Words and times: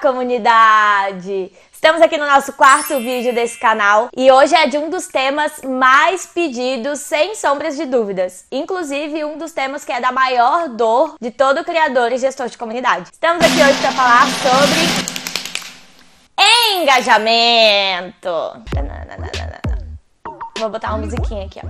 comunidade! 0.00 1.52
Estamos 1.72 2.00
aqui 2.02 2.16
no 2.16 2.26
nosso 2.26 2.54
quarto 2.54 2.98
vídeo 2.98 3.34
desse 3.34 3.58
canal 3.58 4.08
e 4.16 4.30
hoje 4.30 4.54
é 4.54 4.66
de 4.66 4.76
um 4.76 4.90
dos 4.90 5.06
temas 5.06 5.60
mais 5.62 6.26
pedidos, 6.26 7.00
sem 7.00 7.34
sombras 7.34 7.76
de 7.76 7.86
dúvidas. 7.86 8.44
Inclusive, 8.50 9.24
um 9.24 9.38
dos 9.38 9.52
temas 9.52 9.84
que 9.84 9.92
é 9.92 10.00
da 10.00 10.10
maior 10.10 10.68
dor 10.68 11.14
de 11.20 11.30
todo 11.30 11.64
criador 11.64 12.12
e 12.12 12.18
gestor 12.18 12.48
de 12.48 12.58
comunidade. 12.58 13.10
Estamos 13.12 13.44
aqui 13.44 13.62
hoje 13.62 13.80
para 13.80 13.92
falar 13.92 14.26
sobre 14.26 15.10
engajamento. 16.82 18.28
Vou 20.58 20.68
botar 20.68 20.90
uma 20.90 20.98
musiquinha 20.98 21.46
aqui, 21.46 21.60
ó. 21.62 21.68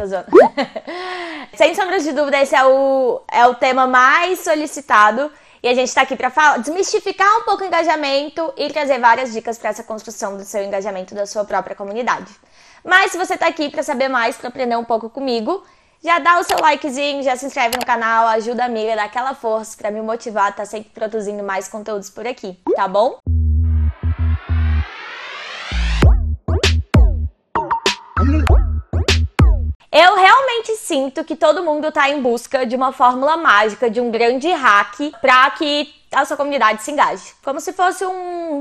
Sem 1.56 1.74
sombras 1.74 2.04
de 2.04 2.12
dúvida, 2.12 2.40
esse 2.40 2.54
é 2.54 2.64
o, 2.64 3.22
é 3.30 3.46
o 3.46 3.54
tema 3.54 3.86
mais 3.86 4.40
solicitado. 4.40 5.30
E 5.62 5.68
a 5.68 5.74
gente 5.74 5.88
está 5.88 6.02
aqui 6.02 6.16
para 6.16 6.56
desmistificar 6.56 7.28
um 7.38 7.42
pouco 7.42 7.62
o 7.62 7.66
engajamento 7.66 8.52
e 8.56 8.70
trazer 8.70 8.98
várias 8.98 9.32
dicas 9.32 9.58
para 9.58 9.70
essa 9.70 9.82
construção 9.82 10.36
do 10.36 10.44
seu 10.44 10.64
engajamento 10.64 11.14
da 11.14 11.26
sua 11.26 11.44
própria 11.44 11.76
comunidade. 11.76 12.32
Mas 12.82 13.12
se 13.12 13.18
você 13.18 13.34
está 13.34 13.46
aqui 13.46 13.68
para 13.68 13.82
saber 13.82 14.08
mais, 14.08 14.38
para 14.38 14.48
aprender 14.48 14.76
um 14.76 14.84
pouco 14.84 15.10
comigo, 15.10 15.62
já 16.02 16.18
dá 16.18 16.38
o 16.38 16.44
seu 16.44 16.58
likezinho, 16.58 17.22
já 17.22 17.36
se 17.36 17.44
inscreve 17.44 17.76
no 17.76 17.84
canal, 17.84 18.26
ajuda 18.28 18.62
a 18.62 18.66
amiga, 18.66 18.96
dá 18.96 19.04
aquela 19.04 19.34
força 19.34 19.76
para 19.76 19.90
me 19.90 20.00
motivar 20.00 20.46
a 20.46 20.48
estar 20.48 20.62
tá 20.62 20.66
sempre 20.66 20.90
produzindo 20.94 21.42
mais 21.42 21.68
conteúdos 21.68 22.08
por 22.08 22.26
aqui, 22.26 22.58
tá 22.74 22.88
bom? 22.88 23.18
Eu 30.02 30.14
realmente 30.14 30.76
sinto 30.76 31.22
que 31.22 31.36
todo 31.36 31.62
mundo 31.62 31.88
está 31.88 32.08
em 32.08 32.22
busca 32.22 32.64
de 32.64 32.74
uma 32.74 32.90
fórmula 32.90 33.36
mágica, 33.36 33.90
de 33.90 34.00
um 34.00 34.10
grande 34.10 34.50
hack 34.50 34.98
para 35.20 35.50
que 35.50 35.94
a 36.10 36.24
sua 36.24 36.38
comunidade 36.38 36.82
se 36.82 36.90
engaje. 36.90 37.34
Como 37.44 37.60
se 37.60 37.74
fosse 37.74 38.06
um 38.06 38.60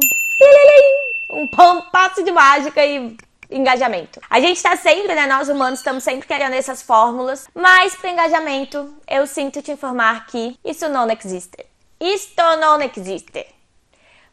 um 1.32 1.48
passo 1.94 2.24
de 2.24 2.32
mágica 2.34 2.86
e 2.86 3.16
engajamento. 3.50 4.20
A 4.30 4.42
gente 4.42 4.58
está 4.58 4.76
sempre, 4.76 5.16
né? 5.16 5.28
Nós 5.28 5.48
humanos 5.48 5.80
estamos 5.80 6.04
sempre 6.04 6.28
querendo 6.28 6.56
essas 6.56 6.82
fórmulas, 6.82 7.48
mas 7.56 7.96
para 7.96 8.10
engajamento, 8.10 8.94
eu 9.08 9.26
sinto 9.26 9.62
te 9.62 9.72
informar 9.72 10.26
que 10.26 10.60
isso 10.66 10.90
não 10.90 11.10
existe. 11.10 11.66
Isto 12.02 12.44
não 12.60 12.82
existe. 12.82 13.48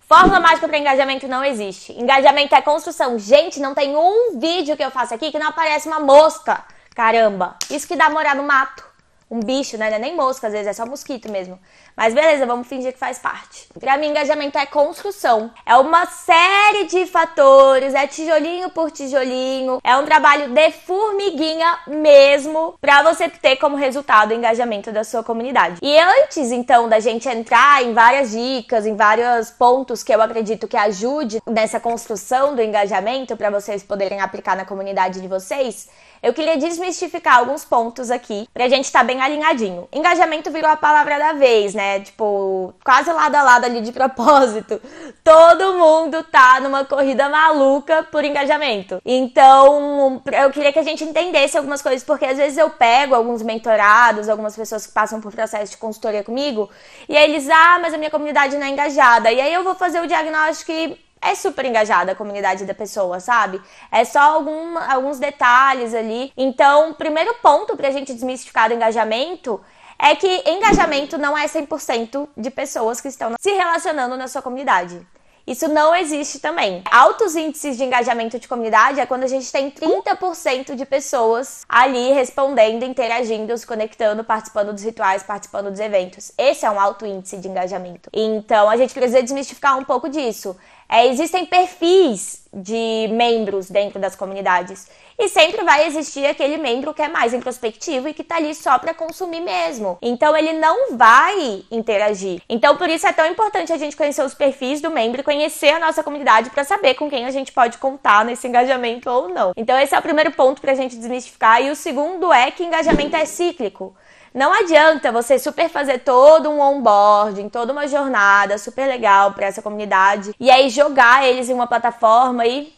Fórmula 0.00 0.41
mágica 0.41 0.66
para 0.66 0.78
engajamento 0.78 1.28
não 1.28 1.44
existe. 1.44 1.92
Engajamento 1.92 2.53
é 2.53 2.62
construção. 2.62 3.16
Gente, 3.16 3.61
não 3.61 3.75
tem 3.75 3.94
um 3.94 4.41
vídeo 4.41 4.77
que 4.77 4.83
eu 4.83 4.91
faço 4.91 5.14
aqui 5.14 5.31
que 5.31 5.38
não 5.38 5.50
aparece 5.50 5.86
uma 5.86 6.00
mosca 6.00 6.64
Caramba, 6.97 7.56
isso 7.70 7.86
que 7.86 7.94
dá 7.94 8.08
morar 8.08 8.34
no 8.34 8.42
mato. 8.42 8.83
Um 9.28 9.41
bicho, 9.41 9.77
né? 9.77 9.92
É 9.92 9.98
nem 9.98 10.16
mosca, 10.16 10.47
às 10.47 10.52
vezes 10.52 10.69
é 10.69 10.72
só 10.72 10.86
mosquito 10.86 11.30
mesmo. 11.30 11.58
Mas 11.97 12.14
beleza, 12.14 12.47
vamos 12.47 12.69
fingir 12.69 12.92
que 12.92 12.98
faz 12.98 13.19
parte. 13.19 13.69
Pra 13.78 13.98
mim, 13.98 14.06
engajamento 14.06 14.56
é 14.56 14.64
construção. 14.64 15.50
É 15.66 15.77
uma 15.77 16.06
série 16.06 16.84
de 16.84 17.06
fatores, 17.06 17.92
é 17.92 18.06
tijolinho 18.06 18.70
por 18.70 18.91
tijolinho. 18.91 19.80
É 19.83 19.97
um 19.97 20.05
trabalho 20.05 20.50
de 20.50 20.70
formiguinha 20.70 21.78
mesmo 21.88 22.77
pra 22.80 23.03
você 23.03 23.28
ter 23.28 23.56
como 23.56 23.77
resultado 23.77 24.31
o 24.31 24.34
engajamento 24.34 24.92
da 24.92 25.03
sua 25.03 25.25
comunidade. 25.25 25.81
E 25.83 25.98
antes, 25.98 26.53
então, 26.53 26.88
da 26.88 27.00
gente 27.00 27.28
entrar 27.28 27.83
em 27.83 27.92
várias 27.92 28.31
dicas, 28.31 28.86
em 28.86 28.94
vários 28.94 29.50
pontos 29.50 30.05
que 30.05 30.14
eu 30.14 30.22
acredito 30.22 30.69
que 30.69 30.77
ajude 30.77 31.42
nessa 31.47 31.81
construção 31.81 32.55
do 32.55 32.62
engajamento 32.62 33.36
para 33.36 33.50
vocês 33.50 33.83
poderem 33.83 34.20
aplicar 34.20 34.56
na 34.56 34.64
comunidade 34.64 35.20
de 35.20 35.27
vocês, 35.27 35.88
eu 36.27 36.34
queria 36.34 36.56
desmistificar 36.56 37.38
alguns 37.38 37.64
pontos 37.64 38.10
aqui 38.10 38.48
pra 38.52 38.69
gente 38.69 38.86
estar 38.86 38.98
tá 38.98 39.05
bem 39.05 39.22
alinhadinho. 39.22 39.88
Engajamento 39.92 40.50
virou 40.50 40.69
a 40.69 40.77
palavra 40.77 41.16
da 41.20 41.32
vez, 41.34 41.72
né? 41.72 42.00
Tipo, 42.00 42.74
quase 42.84 43.12
lado 43.12 43.36
a 43.36 43.42
lado 43.44 43.64
ali 43.64 43.80
de 43.80 43.92
propósito. 43.92 44.80
Todo 45.22 45.74
mundo 45.74 46.24
tá 46.24 46.58
numa 46.58 46.84
corrida 46.84 47.28
maluca 47.28 48.02
por 48.02 48.24
engajamento. 48.24 49.00
Então, 49.06 50.20
eu 50.32 50.50
queria 50.50 50.72
que 50.72 50.80
a 50.80 50.82
gente 50.82 51.04
entendesse 51.04 51.56
algumas 51.56 51.81
coisas, 51.81 52.03
porque 52.03 52.25
às 52.25 52.38
vezes 52.38 52.59
eu 52.59 52.70
pego 52.70 53.15
alguns 53.15 53.41
mentorados, 53.42 54.28
algumas 54.28 54.56
pessoas 54.56 54.84
que 54.84 54.92
passam 54.92 55.20
por 55.20 55.31
processo 55.31 55.70
de 55.70 55.76
consultoria 55.76 56.25
comigo, 56.25 56.69
e 57.09 57.16
aí 57.16 57.31
eles, 57.31 57.48
ah, 57.48 57.78
mas 57.81 57.94
a 57.94 57.98
minha 57.98 58.10
comunidade 58.10 58.56
não 58.56 58.66
é 58.66 58.70
engajada. 58.70 59.31
E 59.31 59.41
aí 59.41 59.54
eu 59.54 59.62
vou 59.62 59.76
fazer 59.76 60.00
o 60.00 60.09
diagnóstico 60.09 60.72
e 60.72 61.06
é 61.31 61.34
super 61.34 61.64
engajada 61.64 62.12
a 62.12 62.14
comunidade 62.14 62.64
da 62.64 62.75
pessoa, 62.75 63.20
sabe? 63.20 63.60
É 63.91 64.04
só 64.04 64.20
algum, 64.20 64.78
alguns 64.78 65.19
detalhes 65.19 65.94
ali. 65.94 66.32
Então, 66.37 66.94
primeiro 66.94 67.34
ponto 67.42 67.76
pra 67.76 67.91
gente 67.91 68.12
desmistificar 68.12 68.70
o 68.70 68.75
engajamento 68.75 69.60
é 69.98 70.15
que 70.15 70.42
engajamento 70.47 71.16
não 71.16 71.36
é 71.36 71.47
100% 71.47 72.28
de 72.36 72.50
pessoas 72.50 73.00
que 73.00 73.09
estão 73.09 73.34
se 73.41 73.50
relacionando 73.50 74.16
na 74.16 74.28
sua 74.28 74.42
comunidade. 74.42 75.06
Isso 75.47 75.69
não 75.69 75.94
existe 75.94 76.41
também. 76.41 76.82
Altos 76.91 77.36
índices 77.36 77.76
de 77.76 77.84
engajamento 77.84 78.36
de 78.36 78.48
comunidade 78.48 78.98
é 78.98 79.06
quando 79.06 79.22
a 79.22 79.28
gente 79.28 79.50
tem 79.53 79.70
30% 79.70 80.75
de 80.75 80.84
pessoas 80.84 81.65
ali 81.69 82.12
respondendo, 82.12 82.84
interagindo, 82.84 83.56
se 83.56 83.65
conectando, 83.65 84.25
participando 84.25 84.72
dos 84.72 84.82
rituais, 84.82 85.22
participando 85.22 85.70
dos 85.70 85.78
eventos. 85.78 86.32
Esse 86.36 86.66
é 86.66 86.70
um 86.70 86.81
alto 86.81 87.06
índice 87.06 87.36
de 87.36 87.47
engajamento. 87.47 88.10
Então 88.12 88.69
a 88.69 88.76
gente 88.76 88.92
precisa 88.92 89.22
desmistificar 89.22 89.78
um 89.78 89.84
pouco 89.84 90.09
disso. 90.09 90.56
É, 90.88 91.06
existem 91.06 91.44
perfis 91.44 92.47
de 92.52 93.08
membros 93.10 93.69
dentro 93.69 93.98
das 93.98 94.16
comunidades. 94.16 94.88
E 95.19 95.28
sempre 95.28 95.64
vai 95.64 95.86
existir 95.86 96.26
aquele 96.26 96.58
membro 96.58 96.92
que 96.92 97.02
é 97.02 97.08
mais 97.08 97.32
introspectivo 97.34 98.08
e 98.08 98.14
que 98.14 98.22
tá 98.22 98.36
ali 98.36 98.54
só 98.54 98.78
para 98.78 98.94
consumir 98.94 99.41
mesmo. 99.41 99.98
Então 100.00 100.36
ele 100.36 100.52
não 100.52 100.97
vai 100.97 101.64
interagir. 101.70 102.42
Então 102.48 102.76
por 102.76 102.88
isso 102.88 103.06
é 103.06 103.12
tão 103.12 103.26
importante 103.26 103.72
a 103.72 103.78
gente 103.78 103.97
conhecer 103.97 104.22
os 104.22 104.34
perfis 104.34 104.80
do 104.80 104.91
membro 104.91 105.20
e 105.20 105.24
conhecer 105.24 105.70
a 105.70 105.78
nossa 105.78 106.02
comunidade 106.02 106.50
para 106.50 106.64
saber 106.64 106.94
com 106.94 107.08
quem 107.08 107.24
a 107.24 107.30
gente 107.30 107.50
pode 107.50 107.78
contar 107.78 108.24
nesse 108.24 108.47
engajamento 108.47 109.10
ou 109.10 109.28
não. 109.28 109.53
Então 109.56 109.78
esse 109.78 109.94
é 109.94 109.98
o 109.98 110.03
primeiro 110.03 110.30
ponto 110.32 110.60
pra 110.60 110.74
gente 110.74 110.97
desmistificar. 110.97 111.62
E 111.62 111.70
o 111.70 111.76
segundo 111.76 112.32
é 112.32 112.50
que 112.50 112.64
engajamento 112.64 113.16
é 113.16 113.24
cíclico. 113.24 113.94
Não 114.36 114.52
adianta 114.52 115.10
você 115.10 115.38
super 115.38 115.70
fazer 115.70 116.00
todo 116.00 116.50
um 116.50 116.60
onboarding, 116.60 117.48
toda 117.48 117.72
uma 117.72 117.88
jornada 117.88 118.58
super 118.58 118.86
legal 118.86 119.32
para 119.32 119.47
essa 119.47 119.62
comunidade 119.62 120.34
e 120.38 120.50
aí 120.50 120.69
jogar 120.69 121.26
eles 121.26 121.48
em 121.48 121.54
uma 121.54 121.66
plataforma 121.66 122.47
e 122.47 122.70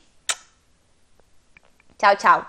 tchau, 1.99 2.15
tchau. 2.15 2.47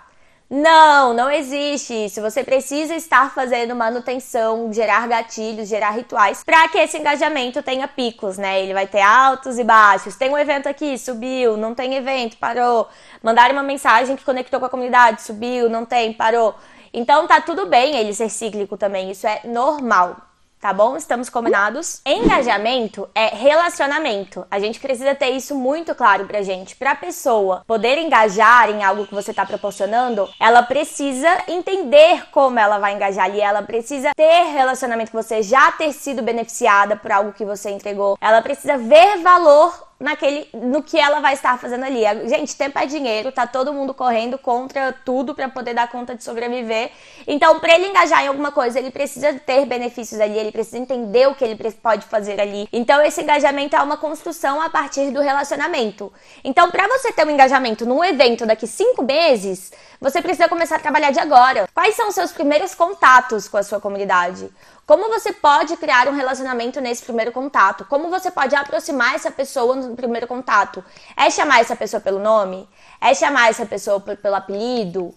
Não, 0.48 1.12
não 1.12 1.32
existe 1.32 1.92
isso. 2.06 2.22
Você 2.22 2.44
precisa 2.44 2.94
estar 2.94 3.34
fazendo 3.34 3.76
manutenção, 3.76 4.72
gerar 4.72 5.08
gatilhos, 5.08 5.68
gerar 5.68 5.90
rituais 5.90 6.44
para 6.44 6.68
que 6.68 6.78
esse 6.78 7.00
engajamento 7.00 7.64
tenha 7.64 7.88
picos, 7.88 8.38
né? 8.38 8.62
Ele 8.62 8.76
vai 8.76 8.86
ter 8.86 9.02
altos 9.02 9.58
e 9.58 9.64
baixos. 9.64 10.16
Tem 10.16 10.30
um 10.30 10.38
evento 10.38 10.70
aqui, 10.70 11.00
subiu, 11.00 11.58
não 11.58 11.74
tem 11.74 11.96
evento, 11.96 12.38
parou. 12.38 12.88
Mandar 13.24 13.50
uma 13.50 13.64
mensagem 13.64 14.16
que 14.16 14.24
conectou 14.24 14.60
com 14.60 14.68
a 14.68 14.70
comunidade, 14.70 15.24
subiu, 15.24 15.68
não 15.68 15.84
tem, 15.84 16.14
parou. 16.14 16.56
Então 16.94 17.28
tá 17.28 17.42
tudo 17.42 17.66
bem 17.66 17.96
ele 17.96 18.14
ser 18.14 18.30
cíclico 18.30 18.78
também, 18.78 19.12
isso 19.12 19.28
é 19.28 19.42
normal. 19.46 20.30
Tá 20.60 20.74
bom? 20.74 20.98
Estamos 20.98 21.30
combinados? 21.30 22.02
Engajamento 22.06 23.08
é 23.16 23.28
relacionamento. 23.28 24.46
A 24.52 24.60
gente 24.60 24.78
precisa 24.78 25.16
ter 25.16 25.30
isso 25.30 25.56
muito 25.56 25.96
claro 25.96 26.26
pra 26.26 26.42
gente. 26.42 26.76
Pra 26.76 26.94
pessoa 26.96 27.64
poder 27.66 27.98
engajar 27.98 28.70
em 28.70 28.84
algo 28.84 29.08
que 29.08 29.16
você 29.16 29.34
tá 29.34 29.46
proporcionando, 29.46 30.30
ela 30.38 30.62
precisa 30.62 31.30
entender 31.48 32.30
como 32.32 32.60
ela 32.60 32.78
vai 32.78 32.94
engajar 32.94 33.24
ali. 33.24 33.40
Ela 33.40 33.62
precisa 33.62 34.12
ter 34.14 34.52
relacionamento 34.52 35.14
com 35.14 35.24
você, 35.24 35.42
já 35.42 35.72
ter 35.72 35.94
sido 35.94 36.22
beneficiada 36.22 36.98
por 36.98 37.10
algo 37.10 37.32
que 37.32 37.46
você 37.46 37.70
entregou. 37.70 38.18
Ela 38.20 38.42
precisa 38.42 38.78
ver 38.78 39.20
valor 39.20 39.89
naquele 40.00 40.48
no 40.54 40.82
que 40.82 40.98
ela 40.98 41.20
vai 41.20 41.34
estar 41.34 41.60
fazendo 41.60 41.84
ali. 41.84 42.04
Gente, 42.28 42.56
tempo 42.56 42.80
é 42.80 42.86
dinheiro, 42.86 43.32
tá 43.32 43.46
todo 43.46 43.74
mundo 43.74 43.94
correndo 43.94 44.38
contra 44.38 44.94
tudo 44.94 45.36
para 45.36 45.50
poder 45.50 45.74
dar 45.74 45.90
conta 45.90 46.16
de 46.16 46.24
sobreviver. 46.24 46.92
Então, 47.28 47.60
para 47.60 47.76
ele 47.76 47.88
engajar 47.88 48.24
em 48.24 48.28
alguma 48.28 48.52
coisa, 48.52 48.80
ele 48.80 48.92
precisa 48.92 49.34
ter 49.34 49.66
benefícios 49.66 50.22
ali, 50.22 50.38
ele 50.38 50.52
precisa 50.52 50.78
entender 50.78 51.28
o 51.28 51.36
que 51.36 51.44
ele 51.44 51.58
pode 51.72 52.06
fazer 52.06 52.40
ali. 52.40 52.68
Então, 52.72 53.02
esse 53.02 53.22
engajamento 53.22 53.76
é 53.76 53.82
uma 53.82 53.98
construção 53.98 54.62
a 54.62 54.70
partir 54.70 55.12
do 55.12 55.20
relacionamento. 55.20 56.12
Então, 56.44 56.72
para 56.72 56.88
você 56.88 57.12
ter 57.12 57.28
um 57.28 57.32
engajamento 57.32 57.86
num 57.86 58.04
evento 58.04 58.46
daqui 58.46 58.68
cinco 58.68 59.04
meses, 59.04 59.72
você 60.00 60.22
precisa 60.22 60.48
começar 60.48 60.78
a 60.78 60.80
trabalhar 60.80 61.12
de 61.12 61.20
agora. 61.20 61.68
Quais 61.74 61.96
são 61.96 62.08
os 62.08 62.16
seus 62.16 62.32
primeiros 62.32 62.74
contatos 62.74 63.50
com 63.50 63.58
a 63.58 63.64
sua 63.64 63.82
comunidade? 63.82 64.50
Como 64.86 65.08
você 65.08 65.32
pode 65.32 65.78
criar 65.78 66.08
um 66.08 66.16
relacionamento 66.16 66.82
nesse 66.82 67.04
primeiro 67.04 67.32
contato? 67.32 67.86
Como 67.86 68.10
você 68.10 68.32
pode 68.32 68.56
aproximar 68.56 69.14
essa 69.14 69.30
pessoa 69.30 69.89
primeiro 69.96 70.28
contato? 70.28 70.84
É 71.16 71.30
chamar 71.30 71.62
essa 71.62 71.76
pessoa 71.76 72.00
pelo 72.02 72.20
nome? 72.20 72.68
É 73.02 73.14
chamar 73.14 73.50
essa 73.50 73.66
pessoa 73.66 74.00
pelo 74.00 74.36
apelido? 74.36 75.14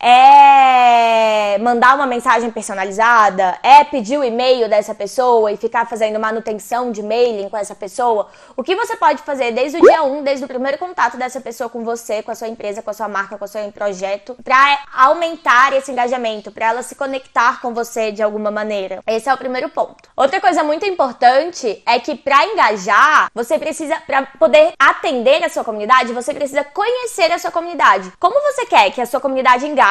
É 0.00 1.58
mandar 1.58 1.96
uma 1.96 2.06
mensagem 2.06 2.50
personalizada? 2.52 3.58
É 3.64 3.82
pedir 3.82 4.16
o 4.16 4.22
e-mail 4.22 4.68
dessa 4.68 4.94
pessoa 4.94 5.50
e 5.50 5.56
ficar 5.56 5.86
fazendo 5.86 6.20
manutenção 6.20 6.92
de 6.92 7.02
mailing 7.02 7.48
com 7.48 7.56
essa 7.56 7.74
pessoa? 7.74 8.28
O 8.56 8.62
que 8.62 8.76
você 8.76 8.96
pode 8.96 9.22
fazer 9.22 9.50
desde 9.50 9.78
o 9.78 9.80
dia 9.80 10.04
1, 10.04 10.22
desde 10.22 10.44
o 10.44 10.48
primeiro 10.48 10.78
contato 10.78 11.16
dessa 11.16 11.40
pessoa 11.40 11.68
com 11.68 11.84
você, 11.84 12.22
com 12.22 12.30
a 12.30 12.34
sua 12.36 12.46
empresa, 12.46 12.80
com 12.80 12.90
a 12.90 12.94
sua 12.94 13.08
marca, 13.08 13.36
com 13.36 13.44
o 13.44 13.48
seu 13.48 13.60
projeto, 13.72 14.36
para 14.44 14.78
aumentar 14.94 15.72
esse 15.72 15.90
engajamento, 15.90 16.52
para 16.52 16.66
ela 16.66 16.82
se 16.82 16.94
conectar 16.94 17.60
com 17.60 17.74
você 17.74 18.12
de 18.12 18.22
alguma 18.22 18.52
maneira? 18.52 19.02
Esse 19.04 19.28
é 19.28 19.34
o 19.34 19.38
primeiro 19.38 19.68
ponto. 19.68 20.08
Outra 20.16 20.40
coisa 20.40 20.62
muito 20.62 20.86
importante 20.86 21.82
é 21.84 21.98
que 21.98 22.14
para 22.14 22.46
engajar, 22.46 23.30
você 23.34 23.58
precisa, 23.58 23.96
para 24.06 24.26
poder 24.38 24.74
atender 24.78 25.42
a 25.44 25.48
sua 25.48 25.64
comunidade, 25.64 26.12
você 26.12 26.32
precisa 26.32 26.62
conhecer 26.62 27.32
a 27.32 27.38
sua 27.38 27.50
comunidade. 27.50 28.12
Como 28.20 28.40
você 28.52 28.64
quer 28.66 28.92
que 28.92 29.00
a 29.00 29.06
sua 29.06 29.20
comunidade 29.20 29.66
engaje? 29.66 29.87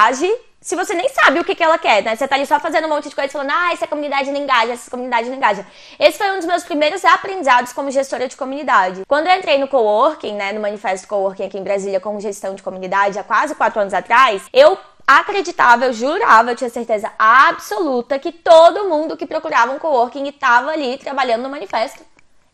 Se 0.67 0.75
você 0.75 0.93
nem 0.93 1.07
sabe 1.07 1.39
o 1.39 1.45
que, 1.45 1.55
que 1.55 1.63
ela 1.63 1.77
quer, 1.77 2.03
né? 2.03 2.15
Você 2.15 2.27
tá 2.27 2.35
ali 2.35 2.45
só 2.45 2.59
fazendo 2.59 2.87
um 2.87 2.89
monte 2.89 3.07
de 3.07 3.15
coisa 3.15 3.31
falando, 3.31 3.51
ah, 3.51 3.71
essa 3.71 3.87
comunidade 3.87 4.31
não 4.31 4.39
engaja, 4.39 4.73
essa 4.73 4.91
comunidade 4.91 5.29
não 5.29 5.37
engaja. 5.37 5.65
Esse 5.97 6.17
foi 6.17 6.29
um 6.31 6.37
dos 6.37 6.45
meus 6.45 6.63
primeiros 6.63 7.05
aprendizados 7.05 7.71
como 7.71 7.89
gestora 7.89 8.27
de 8.27 8.35
comunidade. 8.35 9.03
Quando 9.07 9.27
eu 9.27 9.35
entrei 9.37 9.57
no 9.59 9.67
coworking, 9.67 10.33
né, 10.33 10.51
no 10.51 10.59
Manifesto 10.59 11.07
Coworking 11.07 11.45
aqui 11.45 11.57
em 11.57 11.63
Brasília 11.63 11.99
com 11.99 12.19
gestão 12.19 12.53
de 12.53 12.63
comunidade 12.63 13.17
há 13.17 13.23
quase 13.23 13.55
quatro 13.55 13.79
anos 13.79 13.93
atrás, 13.93 14.43
eu 14.51 14.77
acreditava, 15.07 15.85
eu 15.85 15.93
jurava, 15.93 16.51
eu 16.51 16.55
tinha 16.55 16.69
certeza 16.69 17.13
absoluta 17.17 18.19
que 18.19 18.33
todo 18.33 18.89
mundo 18.89 19.15
que 19.15 19.25
procurava 19.25 19.71
um 19.71 19.79
coworking 19.79 20.27
estava 20.27 20.71
ali 20.71 20.97
trabalhando 20.97 21.43
no 21.43 21.49
manifesto 21.49 22.03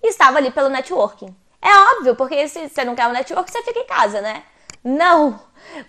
e 0.04 0.10
estava 0.10 0.38
ali 0.38 0.52
pelo 0.52 0.70
networking. 0.70 1.36
É 1.60 1.96
óbvio, 1.96 2.16
porque 2.16 2.48
se 2.48 2.70
você 2.70 2.86
não 2.86 2.94
quer 2.94 3.08
um 3.08 3.12
network, 3.12 3.50
você 3.50 3.64
fica 3.64 3.80
em 3.80 3.88
casa, 3.88 4.22
né? 4.22 4.44
Não! 4.84 5.40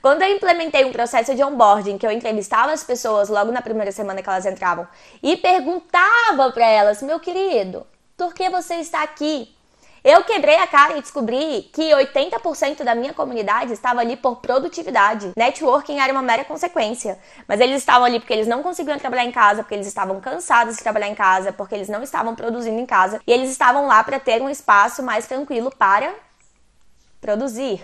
Quando 0.01 0.23
eu 0.23 0.35
implementei 0.35 0.85
um 0.85 0.93
processo 0.93 1.35
de 1.35 1.43
onboarding, 1.43 1.99
que 1.99 2.07
eu 2.07 2.11
entrevistava 2.11 2.73
as 2.73 2.85
pessoas 2.85 3.29
logo 3.29 3.53
na 3.53 3.63
primeira 3.63 3.93
semana 3.93 4.23
que 4.23 4.29
elas 4.29 4.47
entravam 4.47 4.87
e 5.23 5.37
perguntava 5.37 6.51
para 6.53 6.67
elas, 6.67 7.03
meu 7.03 7.21
querido, 7.21 7.87
por 8.17 8.35
que 8.35 8.49
você 8.49 8.77
está 8.77 9.03
aqui? 9.03 9.55
Eu 10.05 10.23
quebrei 10.23 10.57
a 10.57 10.67
cara 10.67 10.99
e 10.99 11.01
descobri 11.01 11.71
que 11.73 11.91
80% 11.91 12.85
da 12.85 12.95
minha 12.95 13.15
comunidade 13.15 13.73
estava 13.73 14.03
ali 14.03 14.17
por 14.17 14.37
produtividade. 14.37 15.33
Networking 15.35 15.99
era 15.99 16.13
uma 16.13 16.21
mera 16.21 16.45
consequência. 16.45 17.19
Mas 17.49 17.59
eles 17.59 17.79
estavam 17.79 18.05
ali 18.05 18.21
porque 18.21 18.35
eles 18.35 18.47
não 18.47 18.63
conseguiam 18.63 18.99
trabalhar 18.99 19.25
em 19.25 19.33
casa, 19.33 19.63
porque 19.63 19.75
eles 19.75 19.87
estavam 19.87 20.21
cansados 20.21 20.77
de 20.77 20.83
trabalhar 20.83 21.09
em 21.09 21.15
casa, 21.15 21.55
porque 21.55 21.75
eles 21.75 21.89
não 21.89 22.03
estavam 22.03 22.35
produzindo 22.35 22.79
em 22.79 22.85
casa. 22.85 23.19
E 23.27 23.33
eles 23.33 23.51
estavam 23.51 23.87
lá 23.87 24.05
para 24.05 24.21
ter 24.21 24.43
um 24.43 24.51
espaço 24.51 25.03
mais 25.03 25.27
tranquilo 25.27 25.73
para 25.75 26.15
produzir. 27.19 27.83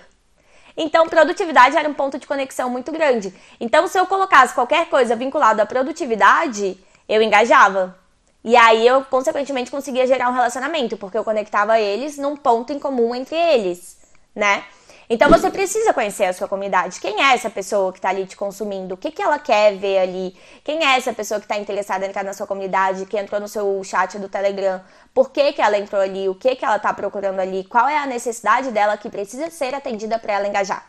Então, 0.76 1.08
produtividade 1.08 1.76
era 1.76 1.88
um 1.88 1.94
ponto 1.94 2.18
de 2.18 2.26
conexão 2.26 2.70
muito 2.70 2.92
grande. 2.92 3.34
Então, 3.60 3.86
se 3.86 3.98
eu 3.98 4.06
colocasse 4.06 4.54
qualquer 4.54 4.86
coisa 4.88 5.16
vinculada 5.16 5.62
à 5.62 5.66
produtividade, 5.66 6.78
eu 7.08 7.20
engajava. 7.22 7.96
E 8.42 8.56
aí 8.56 8.86
eu, 8.86 9.04
consequentemente, 9.04 9.70
conseguia 9.70 10.06
gerar 10.06 10.30
um 10.30 10.34
relacionamento, 10.34 10.96
porque 10.96 11.18
eu 11.18 11.24
conectava 11.24 11.78
eles 11.78 12.16
num 12.16 12.36
ponto 12.36 12.72
em 12.72 12.78
comum 12.78 13.14
entre 13.14 13.36
eles, 13.36 13.98
né? 14.34 14.64
Então 15.12 15.28
você 15.28 15.50
precisa 15.50 15.92
conhecer 15.92 16.26
a 16.26 16.32
sua 16.32 16.46
comunidade. 16.46 17.00
Quem 17.00 17.20
é 17.20 17.34
essa 17.34 17.50
pessoa 17.50 17.90
que 17.90 17.98
está 17.98 18.10
ali 18.10 18.26
te 18.26 18.36
consumindo? 18.36 18.94
O 18.94 18.96
que, 18.96 19.10
que 19.10 19.20
ela 19.20 19.40
quer 19.40 19.76
ver 19.76 19.98
ali? 19.98 20.36
Quem 20.62 20.86
é 20.86 20.96
essa 20.96 21.12
pessoa 21.12 21.40
que 21.40 21.46
está 21.46 21.58
interessada 21.58 22.06
em 22.06 22.10
entrar 22.10 22.22
na 22.22 22.32
sua 22.32 22.46
comunidade, 22.46 23.04
que 23.06 23.18
entrou 23.18 23.40
no 23.40 23.48
seu 23.48 23.82
chat 23.82 24.20
do 24.20 24.28
Telegram? 24.28 24.80
Por 25.12 25.30
que, 25.30 25.52
que 25.52 25.60
ela 25.60 25.76
entrou 25.76 26.00
ali? 26.00 26.28
O 26.28 26.34
que, 26.36 26.54
que 26.54 26.64
ela 26.64 26.76
está 26.76 26.94
procurando 26.94 27.40
ali? 27.40 27.64
Qual 27.64 27.88
é 27.88 27.98
a 27.98 28.06
necessidade 28.06 28.70
dela 28.70 28.96
que 28.96 29.10
precisa 29.10 29.50
ser 29.50 29.74
atendida 29.74 30.16
para 30.16 30.34
ela 30.34 30.46
engajar? 30.46 30.86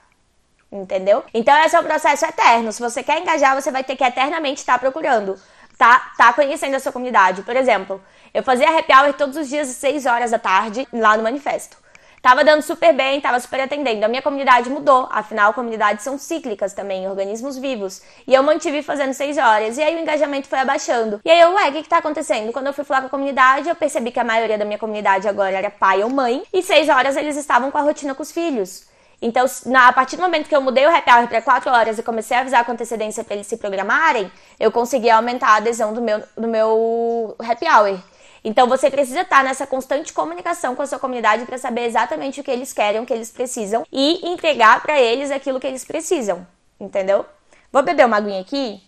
Entendeu? 0.72 1.24
Então 1.34 1.58
esse 1.66 1.76
é 1.76 1.80
o 1.80 1.84
processo 1.84 2.24
eterno. 2.24 2.72
Se 2.72 2.80
você 2.80 3.02
quer 3.02 3.20
engajar, 3.20 3.60
você 3.60 3.72
vai 3.72 3.84
ter 3.84 3.96
que 3.96 4.04
eternamente 4.04 4.60
estar 4.60 4.74
tá 4.74 4.80
procurando. 4.80 5.36
Tá, 5.80 6.12
tá 6.16 6.32
conhecendo 6.32 6.76
a 6.76 6.80
sua 6.80 6.92
comunidade. 6.92 7.42
Por 7.42 7.56
exemplo, 7.56 8.00
eu 8.36 8.44
fazia 8.44 8.70
happy 8.70 8.94
hour 8.94 9.14
todos 9.14 9.36
os 9.36 9.50
dias 9.50 9.68
às 9.68 9.78
6 9.78 10.06
horas 10.06 10.30
da 10.30 10.38
tarde 10.38 10.88
lá 10.94 11.18
no 11.18 11.24
manifesto. 11.24 11.82
Tava 12.22 12.44
dando 12.44 12.62
super 12.62 12.94
bem, 12.94 13.20
tava 13.20 13.40
super 13.40 13.60
atendendo. 13.62 14.06
A 14.06 14.08
minha 14.08 14.22
comunidade 14.22 14.70
mudou, 14.70 15.10
afinal, 15.12 15.54
comunidades 15.54 16.04
são 16.04 16.20
cíclicas 16.20 16.72
também, 16.72 17.10
organismos 17.10 17.58
vivos. 17.58 18.04
E 18.28 18.34
eu 18.34 18.44
mantive 18.44 18.84
fazendo 18.84 19.14
seis 19.14 19.40
horas, 19.40 19.78
e 19.78 19.82
aí 19.82 19.96
o 19.96 20.00
engajamento 20.00 20.48
foi 20.48 20.60
abaixando. 20.60 21.20
E 21.26 21.32
aí 21.32 21.40
eu, 21.40 21.52
ué, 21.54 21.70
o 21.70 21.72
que 21.72 21.82
que 21.82 21.90
tá 21.90 21.98
acontecendo? 21.98 22.52
Quando 22.52 22.68
eu 22.68 22.74
fui 22.74 22.84
falar 22.84 23.02
com 23.02 23.08
a 23.08 23.10
comunidade, 23.10 23.68
eu 23.68 23.76
percebi 23.76 24.12
que 24.12 24.20
a 24.20 24.24
maioria 24.24 24.56
da 24.56 24.66
minha 24.66 24.78
comunidade 24.78 25.28
agora 25.28 25.58
era 25.58 25.72
pai 25.72 26.04
ou 26.04 26.12
mãe, 26.12 26.44
e 26.54 26.62
seis 26.62 26.90
horas 26.90 27.18
eles 27.18 27.36
estavam 27.36 27.72
com 27.72 27.80
a 27.80 27.82
rotina 27.82 28.14
com 28.14 28.22
os 28.22 28.32
filhos. 28.32 28.86
Então, 29.20 29.46
na, 29.66 29.88
a 29.88 29.94
partir 29.94 30.16
do 30.16 30.22
momento 30.22 30.48
que 30.48 30.56
eu 30.56 30.62
mudei 30.62 30.86
o 30.86 30.96
happy 30.96 31.12
hour 31.12 31.28
para 31.28 31.42
4 31.42 31.72
horas 31.72 32.00
e 32.00 32.04
comecei 32.04 32.36
a 32.36 32.42
avisar 32.42 32.66
com 32.66 32.72
antecedência 32.72 33.24
para 33.24 33.36
eles 33.36 33.46
se 33.46 33.56
programarem, 33.58 34.32
eu 34.60 34.72
consegui 34.72 35.10
aumentar 35.12 35.50
a 35.50 35.56
adesão 35.58 35.94
do 35.94 36.02
meu, 36.02 36.24
do 36.36 36.48
meu 36.48 37.36
happy 37.40 37.66
hour. 37.68 38.00
Então 38.44 38.68
você 38.68 38.90
precisa 38.90 39.22
estar 39.22 39.44
nessa 39.44 39.68
constante 39.68 40.12
comunicação 40.14 40.76
com 40.76 40.82
a 40.82 40.88
sua 40.88 40.98
comunidade 40.98 41.46
para 41.46 41.58
saber 41.58 41.86
exatamente 41.86 42.42
o 42.42 42.44
que 42.44 42.50
eles 42.50 42.74
querem, 42.74 43.00
o 43.00 43.06
que 43.06 43.14
eles 43.14 43.30
precisam 43.30 43.86
e 43.92 44.28
entregar 44.28 44.82
para 44.82 45.00
eles 45.00 45.30
aquilo 45.30 45.60
que 45.60 45.68
eles 45.68 45.86
precisam, 45.86 46.46
entendeu? 46.80 47.26
Vou 47.72 47.84
beber 47.84 48.06
uma 48.06 48.18
aguinha 48.18 48.42
aqui. 48.42 48.82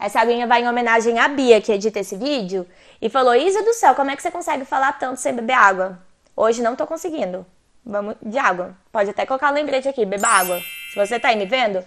Essa 0.00 0.20
aguinha 0.20 0.46
vai 0.46 0.62
em 0.62 0.68
homenagem 0.68 1.18
à 1.18 1.28
Bia, 1.28 1.60
que 1.60 1.72
edita 1.72 2.00
esse 2.00 2.16
vídeo, 2.16 2.66
e 3.00 3.08
falou: 3.08 3.34
Isa 3.34 3.62
do 3.62 3.72
céu, 3.74 3.94
como 3.94 4.10
é 4.10 4.16
que 4.16 4.22
você 4.22 4.30
consegue 4.30 4.64
falar 4.64 4.92
tanto 4.98 5.20
sem 5.20 5.34
beber 5.34 5.54
água? 5.54 5.98
Hoje 6.34 6.62
não 6.62 6.76
tô 6.76 6.86
conseguindo. 6.86 7.46
Vamos 7.84 8.16
de 8.20 8.36
água. 8.36 8.76
Pode 8.90 9.10
até 9.10 9.24
colocar 9.24 9.50
um 9.50 9.54
lembrete 9.54 9.88
aqui: 9.88 10.04
beba 10.04 10.26
água. 10.26 10.60
Se 10.92 10.96
você 10.96 11.20
tá 11.20 11.28
aí 11.28 11.36
me 11.36 11.46
vendo, 11.46 11.84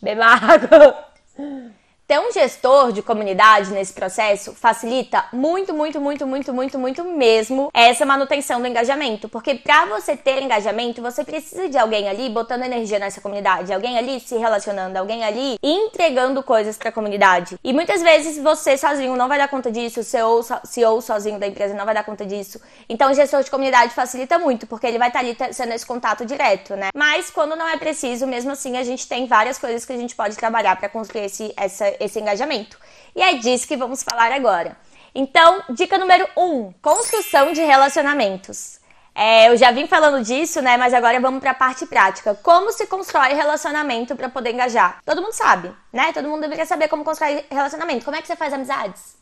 beba 0.00 0.26
água. 0.26 1.06
Ter 2.10 2.18
um 2.18 2.32
gestor 2.32 2.90
de 2.90 3.02
comunidade 3.02 3.70
nesse 3.70 3.92
processo 3.92 4.52
facilita 4.52 5.26
muito, 5.32 5.72
muito, 5.72 6.00
muito, 6.00 6.26
muito, 6.26 6.52
muito, 6.52 6.76
muito 6.76 7.04
mesmo 7.04 7.70
essa 7.72 8.04
manutenção 8.04 8.60
do 8.60 8.66
engajamento. 8.66 9.28
Porque 9.28 9.54
para 9.54 9.86
você 9.86 10.16
ter 10.16 10.42
engajamento, 10.42 11.00
você 11.00 11.22
precisa 11.22 11.68
de 11.68 11.78
alguém 11.78 12.08
ali 12.08 12.28
botando 12.28 12.64
energia 12.64 12.98
nessa 12.98 13.20
comunidade, 13.20 13.72
alguém 13.72 13.96
ali 13.96 14.18
se 14.18 14.36
relacionando, 14.36 14.98
alguém 14.98 15.22
ali 15.22 15.56
entregando 15.62 16.42
coisas 16.42 16.76
para 16.76 16.88
a 16.88 16.92
comunidade. 16.92 17.56
E 17.62 17.72
muitas 17.72 18.02
vezes 18.02 18.42
você 18.42 18.76
sozinho 18.76 19.14
não 19.14 19.28
vai 19.28 19.38
dar 19.38 19.46
conta 19.46 19.70
disso, 19.70 20.00
o 20.00 20.02
CEO, 20.02 20.42
CEO 20.64 21.00
sozinho 21.00 21.38
da 21.38 21.46
empresa 21.46 21.74
não 21.74 21.84
vai 21.84 21.94
dar 21.94 22.02
conta 22.02 22.26
disso. 22.26 22.60
Então 22.88 23.12
o 23.12 23.14
gestor 23.14 23.44
de 23.44 23.52
comunidade 23.52 23.94
facilita 23.94 24.36
muito, 24.36 24.66
porque 24.66 24.84
ele 24.84 24.98
vai 24.98 25.10
estar 25.10 25.20
tá 25.20 25.24
ali 25.24 25.54
sendo 25.54 25.72
esse 25.74 25.86
contato 25.86 26.26
direto, 26.26 26.74
né? 26.74 26.88
Mas 26.92 27.30
quando 27.30 27.54
não 27.54 27.68
é 27.68 27.76
preciso, 27.76 28.26
mesmo 28.26 28.50
assim, 28.50 28.76
a 28.76 28.82
gente 28.82 29.06
tem 29.06 29.28
várias 29.28 29.58
coisas 29.58 29.84
que 29.84 29.92
a 29.92 29.96
gente 29.96 30.16
pode 30.16 30.34
trabalhar 30.34 30.74
para 30.74 30.88
construir 30.88 31.26
esse, 31.26 31.54
essa 31.56 31.99
esse 32.00 32.18
engajamento. 32.18 32.78
E 33.14 33.22
é 33.22 33.34
disso 33.34 33.68
que 33.68 33.76
vamos 33.76 34.02
falar 34.02 34.32
agora. 34.32 34.76
Então, 35.14 35.62
dica 35.70 35.98
número 35.98 36.28
1: 36.36 36.42
um, 36.42 36.72
construção 36.80 37.52
de 37.52 37.60
relacionamentos. 37.60 38.80
É, 39.14 39.48
eu 39.48 39.56
já 39.56 39.70
vim 39.72 39.86
falando 39.86 40.24
disso, 40.24 40.62
né? 40.62 40.76
Mas 40.76 40.94
agora 40.94 41.20
vamos 41.20 41.40
para 41.40 41.50
a 41.50 41.54
parte 41.54 41.84
prática. 41.86 42.34
Como 42.36 42.72
se 42.72 42.86
constrói 42.86 43.34
relacionamento 43.34 44.14
para 44.16 44.28
poder 44.28 44.52
engajar? 44.52 45.00
Todo 45.04 45.20
mundo 45.20 45.32
sabe, 45.32 45.74
né? 45.92 46.12
Todo 46.12 46.28
mundo 46.28 46.42
deveria 46.42 46.64
saber 46.64 46.88
como 46.88 47.04
constrói 47.04 47.44
relacionamento. 47.50 48.04
Como 48.04 48.16
é 48.16 48.22
que 48.22 48.26
você 48.26 48.36
faz 48.36 48.52
amizades? 48.52 49.16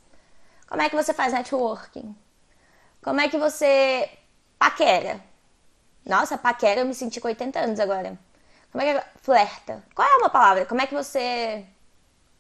Como 0.68 0.82
é 0.82 0.88
que 0.88 0.96
você 0.96 1.14
faz 1.14 1.32
networking? 1.32 2.14
Como 3.02 3.20
é 3.20 3.28
que 3.28 3.38
você 3.38 4.10
paquera? 4.58 5.20
Nossa, 6.04 6.36
paquera 6.36 6.80
eu 6.80 6.86
me 6.86 6.94
senti 6.94 7.20
com 7.20 7.28
80 7.28 7.58
anos 7.58 7.80
agora. 7.80 8.18
Como 8.70 8.84
é 8.84 8.94
que 8.94 9.06
flerta? 9.22 9.82
Qual 9.94 10.06
é 10.06 10.16
uma 10.16 10.28
palavra? 10.28 10.66
Como 10.66 10.80
é 10.80 10.86
que 10.86 10.94
você 10.94 11.64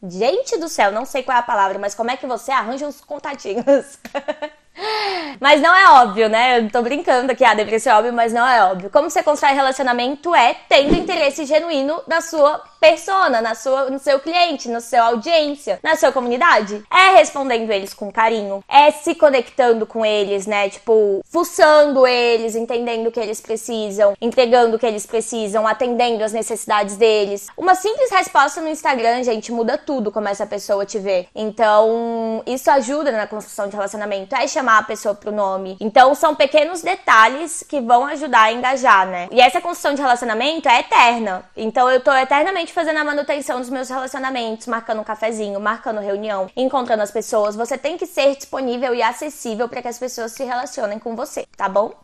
Gente 0.02 0.56
do 0.58 0.68
céu, 0.68 0.92
não 0.92 1.04
sei 1.04 1.22
qual 1.22 1.36
é 1.36 1.40
a 1.40 1.42
palavra, 1.42 1.78
mas 1.78 1.94
como 1.94 2.10
é 2.10 2.16
que 2.16 2.26
você 2.26 2.52
arranja 2.52 2.86
uns 2.86 3.00
contatinhos? 3.00 3.98
Mas 5.40 5.60
não 5.60 5.74
é 5.74 6.02
óbvio, 6.02 6.28
né? 6.28 6.58
Eu 6.58 6.70
tô 6.70 6.82
brincando 6.82 7.32
aqui, 7.32 7.44
ah, 7.44 7.54
deveria 7.54 7.78
ser 7.78 7.90
óbvio, 7.90 8.12
mas 8.12 8.32
não 8.32 8.46
é 8.46 8.64
óbvio. 8.64 8.90
Como 8.90 9.10
você 9.10 9.22
constrói 9.22 9.52
relacionamento 9.52 10.34
é 10.34 10.54
tendo 10.68 10.94
interesse 10.94 11.44
genuíno 11.44 12.00
na 12.06 12.20
sua 12.20 12.62
persona, 12.80 13.40
na 13.40 13.54
sua, 13.54 13.90
no 13.90 13.98
seu 13.98 14.20
cliente, 14.20 14.68
na 14.68 14.80
sua 14.80 15.00
audiência, 15.00 15.80
na 15.82 15.96
sua 15.96 16.12
comunidade. 16.12 16.82
É 16.92 17.16
respondendo 17.16 17.70
eles 17.70 17.92
com 17.92 18.10
carinho, 18.10 18.62
é 18.68 18.90
se 18.90 19.14
conectando 19.14 19.86
com 19.86 20.04
eles, 20.04 20.46
né? 20.46 20.68
Tipo, 20.68 21.20
fuçando 21.28 22.06
eles, 22.06 22.54
entendendo 22.54 23.08
o 23.08 23.12
que 23.12 23.20
eles 23.20 23.40
precisam, 23.40 24.14
entregando 24.20 24.76
o 24.76 24.78
que 24.78 24.86
eles 24.86 25.06
precisam, 25.06 25.66
atendendo 25.66 26.22
as 26.22 26.32
necessidades 26.32 26.96
deles. 26.96 27.48
Uma 27.56 27.74
simples 27.74 28.10
resposta 28.10 28.60
no 28.60 28.68
Instagram, 28.68 29.22
gente, 29.22 29.50
muda 29.52 29.76
tudo 29.76 30.12
como 30.12 30.28
essa 30.28 30.46
pessoa 30.46 30.86
te 30.86 30.98
vê. 30.98 31.26
Então, 31.34 32.42
isso 32.46 32.70
ajuda 32.70 33.10
na 33.10 33.26
construção 33.26 33.68
de 33.68 33.74
relacionamento. 33.74 34.34
É 34.34 34.46
chamar 34.46 34.67
chamar 34.68 34.78
a 34.78 34.82
pessoa 34.82 35.14
pro 35.14 35.32
nome. 35.32 35.76
Então 35.80 36.14
são 36.14 36.34
pequenos 36.34 36.82
detalhes 36.82 37.64
que 37.66 37.80
vão 37.80 38.06
ajudar 38.06 38.42
a 38.42 38.52
engajar, 38.52 39.06
né? 39.06 39.28
E 39.32 39.40
essa 39.40 39.60
construção 39.60 39.94
de 39.94 40.02
relacionamento 40.02 40.68
é 40.68 40.80
eterna. 40.80 41.42
Então 41.56 41.90
eu 41.90 42.00
tô 42.00 42.12
eternamente 42.12 42.72
fazendo 42.72 42.98
a 42.98 43.04
manutenção 43.04 43.58
dos 43.58 43.70
meus 43.70 43.88
relacionamentos, 43.88 44.66
marcando 44.66 45.00
um 45.00 45.04
cafezinho, 45.04 45.58
marcando 45.58 46.00
reunião, 46.00 46.50
encontrando 46.54 47.02
as 47.02 47.10
pessoas. 47.10 47.56
Você 47.56 47.78
tem 47.78 47.96
que 47.96 48.06
ser 48.06 48.36
disponível 48.36 48.94
e 48.94 49.02
acessível 49.02 49.68
para 49.68 49.80
que 49.80 49.88
as 49.88 49.98
pessoas 49.98 50.32
se 50.32 50.44
relacionem 50.44 50.98
com 50.98 51.16
você, 51.16 51.46
tá 51.56 51.68
bom? 51.68 51.94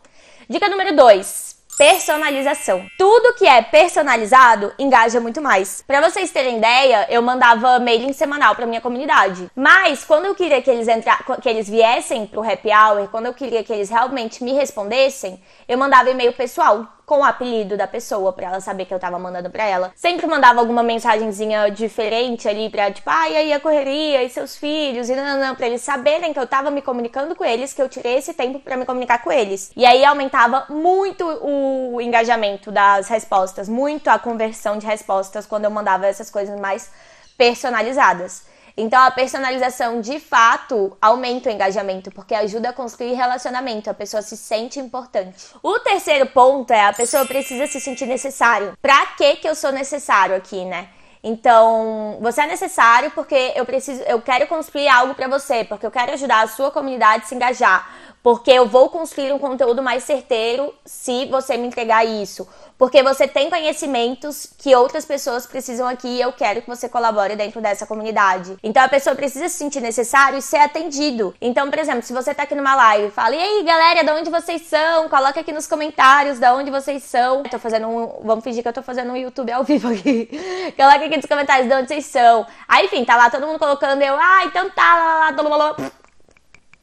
Dica 0.49 0.67
número 0.67 0.95
2. 0.95 1.44
Personalização. 1.77 2.85
Tudo 2.97 3.33
que 3.35 3.45
é 3.45 3.61
personalizado 3.61 4.73
engaja 4.79 5.19
muito 5.19 5.41
mais. 5.41 5.83
Para 5.85 6.01
vocês 6.01 6.31
terem 6.31 6.57
ideia, 6.57 7.07
eu 7.09 7.21
mandava 7.21 7.79
mailing 7.79 8.13
semanal 8.13 8.55
para 8.55 8.65
minha 8.65 8.81
comunidade. 8.81 9.49
Mas 9.55 10.03
quando 10.03 10.25
eu 10.25 10.35
queria 10.35 10.61
que 10.61 10.69
eles 10.69 10.87
entra... 10.87 11.17
que 11.41 11.49
eles 11.49 11.69
viessem 11.69 12.25
pro 12.25 12.43
happy 12.43 12.69
hour, 12.69 13.07
quando 13.09 13.25
eu 13.25 13.33
queria 13.33 13.63
que 13.63 13.73
eles 13.73 13.89
realmente 13.89 14.43
me 14.43 14.53
respondessem, 14.53 15.41
eu 15.67 15.77
mandava 15.77 16.09
e-mail 16.09 16.33
pessoal 16.33 16.87
com 17.05 17.19
o 17.19 17.23
apelido 17.23 17.77
da 17.77 17.87
pessoa 17.87 18.33
para 18.33 18.47
ela 18.47 18.59
saber 18.59 18.85
que 18.85 18.93
eu 18.93 18.99
tava 18.99 19.19
mandando 19.19 19.49
para 19.49 19.63
ela. 19.63 19.91
Sempre 19.95 20.25
mandava 20.27 20.59
alguma 20.59 20.81
mensagenzinha 20.81 21.69
diferente 21.69 22.47
ali 22.47 22.69
pra, 22.69 22.91
tipo, 22.91 23.09
ai, 23.09 23.35
ah, 23.35 23.39
aí 23.39 23.53
a 23.53 23.59
correria 23.59 24.23
e 24.23 24.29
seus 24.29 24.57
filhos 24.57 25.09
e 25.09 25.15
não, 25.15 25.39
não, 25.39 25.55
pra 25.55 25.67
eles 25.67 25.81
saberem 25.81 26.33
que 26.33 26.39
eu 26.39 26.47
tava 26.47 26.71
me 26.71 26.81
comunicando 26.81 27.35
com 27.35 27.45
eles, 27.45 27.73
que 27.73 27.81
eu 27.81 27.87
tirei 27.87 28.17
esse 28.17 28.33
tempo 28.33 28.59
para 28.59 28.77
me 28.77 28.85
comunicar 28.85 29.21
com 29.23 29.31
eles. 29.31 29.71
E 29.75 29.85
aí 29.85 30.03
aumentava 30.03 30.65
muito 30.69 31.25
o 31.25 32.01
engajamento 32.01 32.71
das 32.71 33.07
respostas, 33.07 33.69
muito 33.69 34.07
a 34.09 34.17
conversão 34.17 34.77
de 34.77 34.85
respostas 34.85 35.45
quando 35.45 35.65
eu 35.65 35.71
mandava 35.71 36.07
essas 36.07 36.29
coisas 36.29 36.59
mais 36.59 36.91
personalizadas. 37.37 38.54
Então 38.77 39.01
a 39.01 39.11
personalização 39.11 40.01
de 40.01 40.19
fato 40.19 40.97
aumenta 41.01 41.49
o 41.49 41.51
engajamento, 41.51 42.11
porque 42.11 42.35
ajuda 42.35 42.69
a 42.69 42.73
construir 42.73 43.13
relacionamento, 43.13 43.89
a 43.89 43.93
pessoa 43.93 44.21
se 44.21 44.35
sente 44.35 44.79
importante. 44.79 45.37
O 45.63 45.79
terceiro 45.79 46.25
ponto 46.27 46.71
é 46.71 46.85
a 46.85 46.93
pessoa 46.93 47.25
precisa 47.25 47.67
se 47.67 47.79
sentir 47.79 48.05
necessário. 48.05 48.77
Pra 48.81 49.05
que 49.17 49.37
que 49.37 49.47
eu 49.47 49.55
sou 49.55 49.71
necessário 49.71 50.35
aqui, 50.35 50.65
né? 50.65 50.89
Então, 51.27 52.19
você 52.21 52.41
é 52.41 52.45
necessário 52.45 53.09
porque 53.09 53.51
eu 53.55 53.65
preciso, 53.65 54.03
eu 54.03 54.21
quero 54.21 54.45
construir 54.45 54.87
algo 54.87 55.15
para 55.15 55.27
você, 55.27 55.63
porque 55.63 55.83
eu 55.83 55.89
quero 55.89 56.13
ajudar 56.13 56.43
a 56.43 56.47
sua 56.47 56.69
comunidade 56.69 57.23
a 57.23 57.25
se 57.25 57.33
engajar, 57.33 57.89
porque 58.25 58.49
eu 58.49 58.65
vou 58.65 58.89
construir 58.89 59.31
um 59.31 59.37
conteúdo 59.37 59.83
mais 59.83 60.03
certeiro 60.03 60.73
se 60.83 61.27
você 61.27 61.57
me 61.57 61.67
entregar 61.67 62.03
isso. 62.03 62.47
Porque 62.75 63.03
você 63.03 63.27
tem 63.27 63.51
conhecimentos 63.51 64.51
que 64.57 64.75
outras 64.75 65.05
pessoas 65.05 65.45
precisam 65.45 65.87
aqui 65.87 66.07
e 66.07 66.21
eu 66.21 66.33
quero 66.33 66.63
que 66.63 66.67
você 66.67 66.89
colabore 66.89 67.35
dentro 67.35 67.61
dessa 67.61 67.85
comunidade. 67.85 68.57
Então 68.63 68.81
a 68.81 68.89
pessoa 68.89 69.15
precisa 69.15 69.47
se 69.47 69.57
sentir 69.57 69.79
necessário 69.79 70.39
e 70.39 70.41
ser 70.41 70.57
atendido. 70.57 71.35
Então, 71.39 71.69
por 71.69 71.77
exemplo, 71.77 72.01
se 72.01 72.13
você 72.13 72.33
tá 72.33 72.43
aqui 72.43 72.55
numa 72.55 72.75
live, 72.75 73.11
fala: 73.11 73.35
"E 73.35 73.39
aí, 73.39 73.63
galera, 73.63 74.03
de 74.03 74.09
onde 74.09 74.31
vocês 74.31 74.63
são?" 74.63 75.07
Coloca 75.07 75.39
aqui 75.39 75.51
nos 75.51 75.67
comentários 75.67 76.39
de 76.39 76.49
onde 76.49 76.71
vocês 76.71 77.03
são. 77.03 77.43
Eu 77.43 77.49
tô 77.51 77.59
fazendo 77.59 77.87
um, 77.87 78.23
vamos 78.23 78.43
fingir 78.43 78.63
que 78.63 78.67
eu 78.67 78.73
tô 78.73 78.81
fazendo 78.81 79.11
um 79.11 79.15
YouTube 79.15 79.51
ao 79.51 79.63
vivo 79.63 79.87
aqui. 79.87 80.31
Coloca 80.75 81.05
aqui 81.05 81.15
nos 81.15 81.27
comentários 81.27 81.67
de 81.67 81.75
onde 81.75 81.89
vocês 81.89 82.07
são. 82.07 82.47
Aí, 82.67 82.87
enfim, 82.87 83.05
tá 83.05 83.15
lá 83.15 83.29
todo 83.29 83.45
mundo 83.45 83.59
colocando 83.59 84.01
eu: 84.01 84.15
"Ah, 84.15 84.45
então 84.45 84.67
tá, 84.71 84.95
lá, 84.95 85.29
lá, 85.29 85.41
lá, 85.43 85.57
lá, 85.57 85.75
lá. 85.77 86.04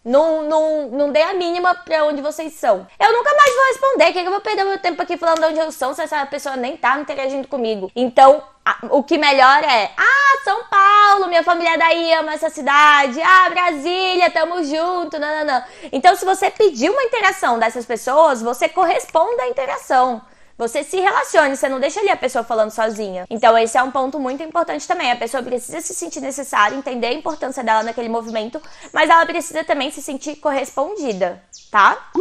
Não, 0.04 0.42
não, 0.42 0.88
não 0.88 1.12
dei 1.12 1.22
a 1.22 1.32
mínima 1.34 1.74
pra 1.76 2.04
onde 2.04 2.20
vocês 2.20 2.54
são. 2.54 2.86
Eu 2.98 3.12
nunca 3.12 3.34
mais 3.36 3.54
vou 3.54 3.64
responder. 3.66 4.06
Que, 4.06 4.20
que 4.20 4.26
eu 4.26 4.32
vou 4.32 4.40
perder 4.40 4.64
meu 4.64 4.78
tempo 4.78 5.00
aqui 5.00 5.16
falando 5.16 5.38
de 5.38 5.44
onde 5.46 5.58
eu 5.60 5.70
sou 5.70 5.94
se 5.94 6.02
essa 6.02 6.26
pessoa 6.26 6.56
nem 6.56 6.76
tá 6.76 6.98
interagindo 6.98 7.46
comigo? 7.46 7.90
Então, 7.94 8.42
a, 8.64 8.78
o 8.90 9.04
que 9.04 9.16
melhor 9.16 9.62
é: 9.62 9.92
Ah, 9.96 10.38
São 10.42 10.64
Paulo, 10.64 11.28
minha 11.28 11.44
família 11.44 11.78
daí 11.78 12.12
ama 12.14 12.32
essa 12.32 12.50
cidade. 12.50 13.20
Ah, 13.22 13.48
Brasília, 13.50 14.30
tamo 14.30 14.64
junto. 14.64 15.20
Não, 15.20 15.38
não, 15.38 15.44
não. 15.44 15.64
Então, 15.92 16.16
se 16.16 16.24
você 16.24 16.50
pedir 16.50 16.90
uma 16.90 17.04
interação 17.04 17.58
dessas 17.60 17.86
pessoas, 17.86 18.42
você 18.42 18.68
corresponde 18.68 19.40
à 19.40 19.48
interação. 19.48 20.20
Você 20.62 20.84
se 20.84 21.00
relacione, 21.00 21.56
você 21.56 21.68
não 21.68 21.80
deixa 21.80 21.98
ali 21.98 22.08
a 22.08 22.16
pessoa 22.16 22.44
falando 22.44 22.70
sozinha. 22.70 23.26
Então, 23.28 23.58
esse 23.58 23.76
é 23.76 23.82
um 23.82 23.90
ponto 23.90 24.20
muito 24.20 24.44
importante 24.44 24.86
também. 24.86 25.10
A 25.10 25.16
pessoa 25.16 25.42
precisa 25.42 25.80
se 25.80 25.92
sentir 25.92 26.20
necessária, 26.20 26.76
entender 26.76 27.08
a 27.08 27.12
importância 27.12 27.64
dela 27.64 27.82
naquele 27.82 28.08
movimento, 28.08 28.62
mas 28.92 29.10
ela 29.10 29.26
precisa 29.26 29.64
também 29.64 29.90
se 29.90 30.00
sentir 30.00 30.36
correspondida, 30.36 31.42
tá? 31.68 32.12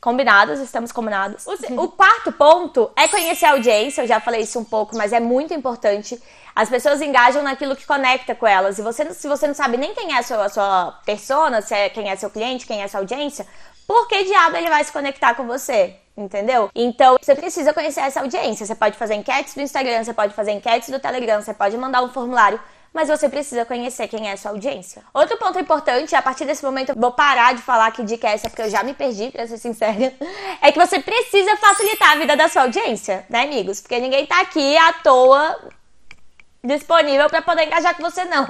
Combinados, 0.00 0.60
estamos 0.60 0.92
combinados. 0.92 1.44
O, 1.48 1.82
o, 1.82 1.88
quarto 1.88 2.30
ponto 2.30 2.92
é 2.94 3.08
conhecer 3.08 3.46
a 3.46 3.50
audiência. 3.50 4.02
Eu 4.02 4.06
já 4.06 4.20
falei 4.20 4.42
isso 4.42 4.60
um 4.60 4.64
pouco, 4.64 4.96
mas 4.96 5.12
é 5.12 5.18
muito 5.18 5.52
importante. 5.52 6.22
As 6.54 6.68
pessoas 6.68 7.02
engajam 7.02 7.42
naquilo 7.42 7.74
que 7.74 7.84
conecta 7.84 8.36
com 8.36 8.46
elas. 8.46 8.78
E 8.78 8.82
você, 8.82 9.12
se 9.12 9.26
você 9.26 9.48
não 9.48 9.54
sabe 9.54 9.76
nem 9.76 9.92
quem 9.94 10.14
é 10.14 10.18
a 10.18 10.22
sua, 10.22 10.44
a 10.44 10.48
sua 10.48 11.00
persona, 11.04 11.60
se 11.60 11.74
é, 11.74 11.88
quem 11.88 12.08
é 12.08 12.14
seu 12.14 12.30
cliente, 12.30 12.68
quem 12.68 12.82
é 12.82 12.86
sua 12.86 13.00
audiência, 13.00 13.44
por 13.84 14.06
que 14.06 14.22
diabo 14.22 14.56
ele 14.56 14.70
vai 14.70 14.84
se 14.84 14.92
conectar 14.92 15.34
com 15.34 15.44
você? 15.44 15.96
Entendeu? 16.16 16.70
Então, 16.74 17.16
você 17.20 17.34
precisa 17.34 17.72
conhecer 17.72 18.00
essa 18.00 18.20
audiência. 18.20 18.66
Você 18.66 18.74
pode 18.74 18.96
fazer 18.96 19.14
enquetes 19.14 19.54
do 19.54 19.62
Instagram, 19.62 20.04
você 20.04 20.12
pode 20.12 20.34
fazer 20.34 20.52
enquetes 20.52 20.90
do 20.90 20.98
Telegram, 20.98 21.40
você 21.40 21.54
pode 21.54 21.76
mandar 21.76 22.02
um 22.02 22.08
formulário 22.08 22.60
mas 22.92 23.08
você 23.08 23.28
precisa 23.28 23.64
conhecer 23.64 24.08
quem 24.08 24.28
é 24.28 24.32
a 24.32 24.36
sua 24.36 24.50
audiência. 24.50 25.02
Outro 25.14 25.36
ponto 25.36 25.58
importante, 25.58 26.14
a 26.14 26.22
partir 26.22 26.44
desse 26.44 26.64
momento 26.64 26.90
eu 26.90 26.96
vou 26.96 27.12
parar 27.12 27.54
de 27.54 27.62
falar 27.62 27.90
que 27.92 28.02
dica 28.02 28.28
é 28.28 28.32
essa, 28.32 28.50
porque 28.50 28.62
eu 28.62 28.70
já 28.70 28.82
me 28.82 28.94
perdi, 28.94 29.30
pra 29.30 29.46
ser 29.46 29.58
sincera, 29.58 30.12
é 30.60 30.72
que 30.72 30.78
você 30.78 30.98
precisa 31.00 31.56
facilitar 31.56 32.12
a 32.12 32.16
vida 32.16 32.36
da 32.36 32.48
sua 32.48 32.62
audiência, 32.62 33.24
né, 33.28 33.42
amigos? 33.42 33.80
Porque 33.80 33.98
ninguém 34.00 34.26
tá 34.26 34.40
aqui 34.40 34.76
à 34.76 34.92
toa 34.92 35.56
disponível 36.62 37.28
para 37.30 37.40
poder 37.40 37.66
engajar 37.66 37.96
com 37.96 38.02
você 38.02 38.24
não. 38.26 38.46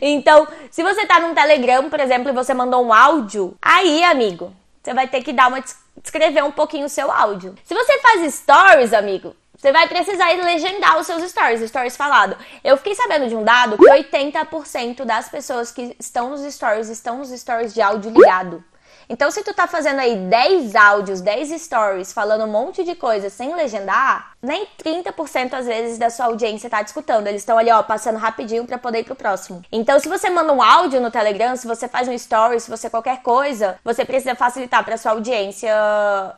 Então, 0.00 0.48
se 0.70 0.82
você 0.82 1.06
tá 1.06 1.20
num 1.20 1.34
Telegram, 1.34 1.88
por 1.90 2.00
exemplo, 2.00 2.30
e 2.30 2.32
você 2.32 2.54
mandou 2.54 2.84
um 2.84 2.92
áudio, 2.92 3.56
aí, 3.60 4.02
amigo, 4.02 4.52
você 4.82 4.94
vai 4.94 5.08
ter 5.08 5.22
que 5.22 5.32
dar 5.32 5.48
uma 5.48 5.62
descrever 6.02 6.42
um 6.42 6.52
pouquinho 6.52 6.86
o 6.86 6.88
seu 6.88 7.10
áudio. 7.10 7.54
Se 7.64 7.74
você 7.74 7.98
faz 8.00 8.34
stories, 8.34 8.92
amigo, 8.92 9.36
você 9.56 9.72
vai 9.72 9.86
precisar 9.86 10.30
legendar 10.30 10.98
os 10.98 11.06
seus 11.06 11.22
stories, 11.30 11.68
stories 11.68 11.96
falado. 11.96 12.36
Eu 12.64 12.78
fiquei 12.78 12.94
sabendo 12.94 13.28
de 13.28 13.36
um 13.36 13.44
dado 13.44 13.76
que 13.76 13.84
80% 13.84 15.04
das 15.04 15.28
pessoas 15.28 15.70
que 15.70 15.94
estão 15.98 16.30
nos 16.30 16.40
stories 16.54 16.88
estão 16.88 17.18
nos 17.18 17.28
stories 17.28 17.74
de 17.74 17.82
áudio 17.82 18.10
ligado. 18.10 18.64
Então, 19.12 19.28
se 19.28 19.42
tu 19.42 19.52
tá 19.52 19.66
fazendo 19.66 19.98
aí 19.98 20.14
10 20.14 20.76
áudios, 20.76 21.20
10 21.20 21.60
stories, 21.60 22.12
falando 22.12 22.44
um 22.44 22.46
monte 22.46 22.84
de 22.84 22.94
coisa 22.94 23.28
sem 23.28 23.52
legendar, 23.56 24.34
nem 24.40 24.64
30% 24.80 25.52
às 25.52 25.66
vezes 25.66 25.98
da 25.98 26.08
sua 26.08 26.26
audiência 26.26 26.70
tá 26.70 26.82
te 26.84 26.86
escutando. 26.86 27.26
Eles 27.26 27.42
estão 27.42 27.58
ali, 27.58 27.72
ó, 27.72 27.82
passando 27.82 28.18
rapidinho 28.18 28.64
para 28.64 28.78
poder 28.78 29.00
ir 29.00 29.04
pro 29.04 29.16
próximo. 29.16 29.62
Então, 29.72 29.98
se 29.98 30.08
você 30.08 30.30
manda 30.30 30.52
um 30.52 30.62
áudio 30.62 31.00
no 31.00 31.10
Telegram, 31.10 31.56
se 31.56 31.66
você 31.66 31.88
faz 31.88 32.06
um 32.06 32.12
story, 32.12 32.60
se 32.60 32.70
você 32.70 32.88
qualquer 32.88 33.20
coisa, 33.20 33.80
você 33.84 34.04
precisa 34.04 34.36
facilitar 34.36 34.84
para 34.84 34.96
sua 34.96 35.10
audiência 35.10 35.74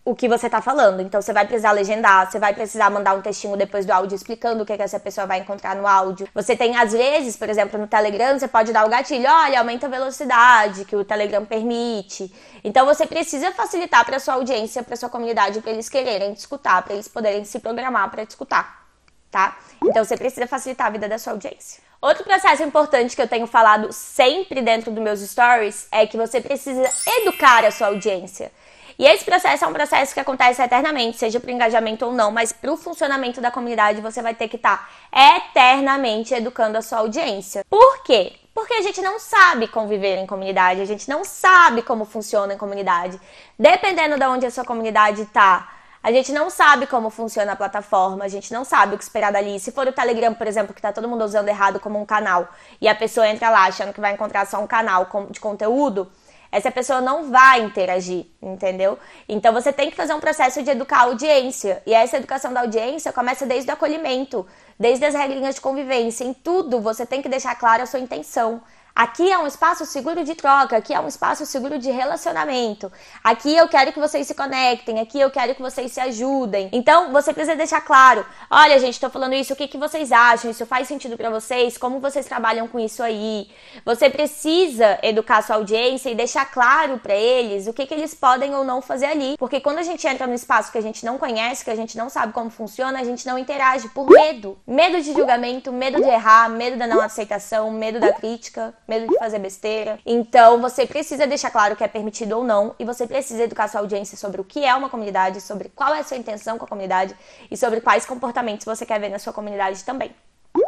o 0.03 0.15
que 0.15 0.27
você 0.27 0.49
tá 0.49 0.63
falando. 0.63 1.03
Então, 1.03 1.21
você 1.21 1.35
vai 1.35 1.47
precisar 1.47 1.73
legendar, 1.73 2.31
você 2.31 2.39
vai 2.39 2.55
precisar 2.55 2.89
mandar 2.89 3.15
um 3.15 3.21
textinho 3.21 3.55
depois 3.55 3.85
do 3.85 3.91
áudio 3.91 4.17
explicando 4.17 4.63
o 4.63 4.67
que, 4.67 4.75
que 4.75 4.83
essa 4.83 4.99
pessoa 4.99 5.27
vai 5.27 5.41
encontrar 5.41 5.77
no 5.77 5.87
áudio. 5.87 6.27
Você 6.35 6.57
tem, 6.57 6.75
às 6.75 6.93
vezes, 6.93 7.37
por 7.37 7.51
exemplo, 7.51 7.79
no 7.79 7.87
Telegram, 7.87 8.39
você 8.39 8.49
pode 8.49 8.73
dar 8.73 8.87
o 8.87 8.89
gatilho, 8.89 9.29
olha, 9.29 9.59
aumenta 9.59 9.87
a 9.87 9.91
velocidade 9.91 10.87
que 10.87 10.97
o 10.97 11.05
Telegram 11.05 11.45
permite. 11.45 12.33
Então 12.65 12.87
você 12.87 13.07
precisa 13.07 13.51
facilitar 13.53 14.05
para 14.05 14.19
sua 14.19 14.35
audiência, 14.35 14.83
para 14.83 14.97
sua 14.97 15.09
comunidade, 15.09 15.61
para 15.61 15.73
eles 15.73 15.89
quererem 15.89 16.33
te 16.35 16.39
escutar, 16.39 16.83
para 16.83 16.95
eles 16.95 17.09
poderem 17.09 17.45
se 17.45 17.59
programar 17.59 18.11
para 18.11 18.25
te 18.25 18.31
escutar, 18.31 18.87
tá? 19.31 19.59
Então 19.85 20.05
você 20.05 20.17
precisa 20.17 20.47
facilitar 20.47 20.87
a 20.87 20.91
vida 20.91 21.09
da 21.09 21.19
sua 21.19 21.33
audiência. 21.33 21.83
Outro 22.01 22.25
processo 22.25 22.63
importante 22.63 23.15
que 23.15 23.23
eu 23.23 23.29
tenho 23.29 23.47
falado 23.47 23.93
sempre 23.93 24.61
dentro 24.61 24.91
dos 24.91 25.03
meus 25.03 25.21
stories 25.21 25.87
é 25.91 26.07
que 26.07 26.17
você 26.17 26.41
precisa 26.41 26.89
educar 27.21 27.65
a 27.65 27.71
sua 27.71 27.89
audiência. 27.89 28.51
E 28.99 29.07
esse 29.07 29.25
processo 29.25 29.65
é 29.65 29.69
um 29.69 29.73
processo 29.73 30.13
que 30.13 30.21
acontece 30.21 30.63
eternamente, 30.63 31.17
seja 31.17 31.41
para 31.41 31.51
engajamento 31.51 32.05
ou 32.05 32.13
não, 32.13 32.31
mas 32.31 32.53
para 32.53 32.73
o 32.73 32.77
funcionamento 32.77 33.41
da 33.41 33.51
comunidade 33.51 34.01
você 34.01 34.21
vai 34.21 34.35
ter 34.35 34.49
que 34.49 34.57
estar 34.57 34.89
tá 35.11 35.37
eternamente 35.37 36.35
educando 36.35 36.79
a 36.79 36.83
sua 36.83 36.99
audiência. 36.99 37.65
Por 37.69 38.03
quê? 38.05 38.33
Porque 38.55 38.75
a 38.75 38.83
gente 38.83 39.01
não 39.01 39.19
sabe 39.19 39.67
conviver 39.67 40.19
em 40.19 40.27
comunidade, 40.27 40.81
a 40.81 40.85
gente 40.85 41.09
não 41.09 41.25
sabe 41.25 41.83
como 41.83 42.05
funciona 42.05 42.53
em 42.53 42.59
comunidade. 42.59 43.19
Dependendo 43.59 44.19
de 44.19 44.27
onde 44.27 44.45
a 44.45 44.51
sua 44.51 44.65
comunidade 44.65 45.23
está, 45.23 45.71
a 46.03 46.11
gente 46.11 46.33
não 46.33 46.51
sabe 46.51 46.87
como 46.87 47.09
funciona 47.11 47.53
a 47.53 47.57
plataforma, 47.57 48.25
a 48.25 48.29
gente 48.29 48.53
não 48.53 48.65
sabe 48.65 48.95
o 48.95 48.99
que 48.99 49.05
esperar 49.05 49.33
dali. 49.33 49.59
Se 49.61 49.71
for 49.71 49.87
o 49.87 49.93
Telegram, 49.93 50.35
por 50.35 50.47
exemplo, 50.47 50.75
que 50.75 50.81
está 50.81 50.93
todo 50.93 51.09
mundo 51.09 51.25
usando 51.25 51.49
errado 51.49 51.79
como 51.79 52.01
um 52.01 52.05
canal, 52.05 52.49
e 52.81 52.89
a 52.89 52.95
pessoa 52.95 53.27
entra 53.29 53.49
lá 53.49 53.67
achando 53.67 53.93
que 53.93 54.01
vai 54.01 54.13
encontrar 54.13 54.47
só 54.47 54.59
um 54.59 54.67
canal 54.67 55.09
de 55.31 55.41
conteúdo, 55.41 56.11
essa 56.53 56.71
pessoa 56.71 57.01
não 57.01 57.31
vai 57.31 57.63
interagir, 57.63 58.27
entendeu? 58.43 58.99
Então 59.27 59.55
você 59.55 59.73
tem 59.73 59.91
que 59.91 59.97
fazer 59.97 60.13
um 60.13 60.21
processo 60.21 60.63
de 60.63 60.71
educar 60.71 60.99
a 60.99 61.05
audiência. 61.05 61.83
E 61.87 61.95
essa 61.95 62.19
educação 62.19 62.53
da 62.53 62.61
audiência 62.61 63.11
começa 63.11 63.47
desde 63.47 63.71
o 63.71 63.73
acolhimento, 63.73 64.47
desde 64.79 65.07
as 65.07 65.15
regrinhas 65.15 65.55
de 65.55 65.63
convivência. 65.63 66.25
Em 66.25 66.35
tudo 66.35 66.79
você 66.79 67.07
tem 67.07 67.23
que 67.23 67.29
deixar 67.29 67.55
clara 67.55 67.85
a 67.85 67.87
sua 67.87 68.01
intenção. 68.01 68.61
Aqui 68.95 69.33
é 69.33 69.39
um 69.39 69.47
espaço 69.47 69.87
seguro 69.87 70.23
de 70.23 70.35
troca, 70.35 70.77
aqui 70.77 70.93
é 70.93 71.01
um 71.01 71.09
espaço 71.09 71.47
seguro 71.47 71.79
de 71.79 71.91
relacionamento. 71.91 72.93
Aqui 73.25 73.57
eu 73.57 73.67
quero 73.67 73.91
que 73.91 73.99
vocês 73.99 74.27
se 74.27 74.35
conectem, 74.35 75.01
aqui 75.01 75.19
eu 75.19 75.31
quero 75.31 75.55
que 75.55 75.63
vocês 75.63 75.93
se 75.93 76.01
ajudem. 76.01 76.69
Então, 76.73 77.11
você 77.11 77.33
precisa 77.33 77.57
deixar 77.57 77.81
claro: 77.81 78.25
olha, 78.51 78.79
gente, 78.79 79.01
tô 79.01 79.09
falando 79.09 79.33
isso, 79.33 79.55
o 79.55 79.57
que, 79.57 79.67
que 79.67 79.79
vocês 79.79 80.13
acham? 80.13 80.51
Isso 80.51 80.67
faz 80.67 80.89
sentido 80.89 81.17
para 81.17 81.31
vocês? 81.31 81.79
Como 81.79 82.01
vocês 82.01 82.27
trabalham 82.27 82.69
com 82.69 82.79
isso 82.79 83.03
aí? 83.03 83.51
Você 83.83 84.11
precisa 84.11 84.99
educar 85.03 85.43
sua 85.43 85.57
audiência 85.57 86.11
e 86.11 86.15
deixar 86.15 86.45
claro 86.45 86.99
para 86.99 87.15
eles 87.15 87.67
o 87.67 87.73
que, 87.73 87.87
que 87.87 87.95
eles 87.95 88.15
podem 88.15 88.55
ou 88.55 88.63
não 88.63 88.83
fazer 88.83 89.07
ali. 89.07 89.37
Porque 89.39 89.59
quando 89.59 89.79
a 89.79 89.83
gente 89.83 90.07
entra 90.07 90.27
num 90.27 90.35
espaço 90.35 90.71
que 90.71 90.77
a 90.77 90.83
gente 90.83 91.03
não 91.07 91.17
conhece, 91.17 91.65
que 91.65 91.71
a 91.71 91.77
gente 91.77 91.97
não 91.97 92.11
sabe 92.11 92.35
como 92.35 92.51
funciona, 92.51 93.01
a 93.01 93.05
gente 93.05 93.27
não 93.27 93.39
interage 93.39 93.89
por 93.89 94.11
medo. 94.11 94.59
Medo 94.67 95.01
de 95.01 95.15
julgamento, 95.15 95.73
medo 95.73 95.97
de 95.97 96.09
errar, 96.09 96.51
medo 96.51 96.77
da 96.77 96.87
não 96.87 97.01
aceitação, 97.01 97.71
medo 97.71 97.99
da 97.99 98.13
crítica 98.13 98.75
medo 98.93 99.13
de 99.13 99.19
fazer 99.19 99.39
besteira. 99.39 99.99
Então 100.05 100.61
você 100.61 100.87
precisa 100.87 101.27
deixar 101.27 101.51
claro 101.51 101.75
que 101.75 101.85
é 101.85 101.89
permitido 101.89 102.37
ou 102.37 102.45
não 102.45 102.75
e 102.79 102.85
você 102.85 103.07
precisa 103.07 103.45
educar 103.45 103.69
sua 103.69 103.81
audiência 103.81 104.17
sobre 104.17 104.41
o 104.41 104.45
que 104.45 104.65
é 104.65 104.75
uma 104.75 104.91
comunidade, 104.91 105.41
sobre 105.41 105.71
qual 105.75 105.95
é 105.95 106.01
a 106.01 106.05
sua 106.05 106.17
intenção 106.17 106.59
com 106.59 106.65
a 106.65 106.69
comunidade 106.69 107.17
e 107.51 107.57
sobre 107.57 107.81
quais 107.81 108.05
comportamentos 108.05 108.65
você 108.65 108.85
quer 108.85 109.01
ver 109.01 109.09
na 109.09 109.19
sua 109.19 109.33
comunidade 109.33 109.83
também. 109.85 110.13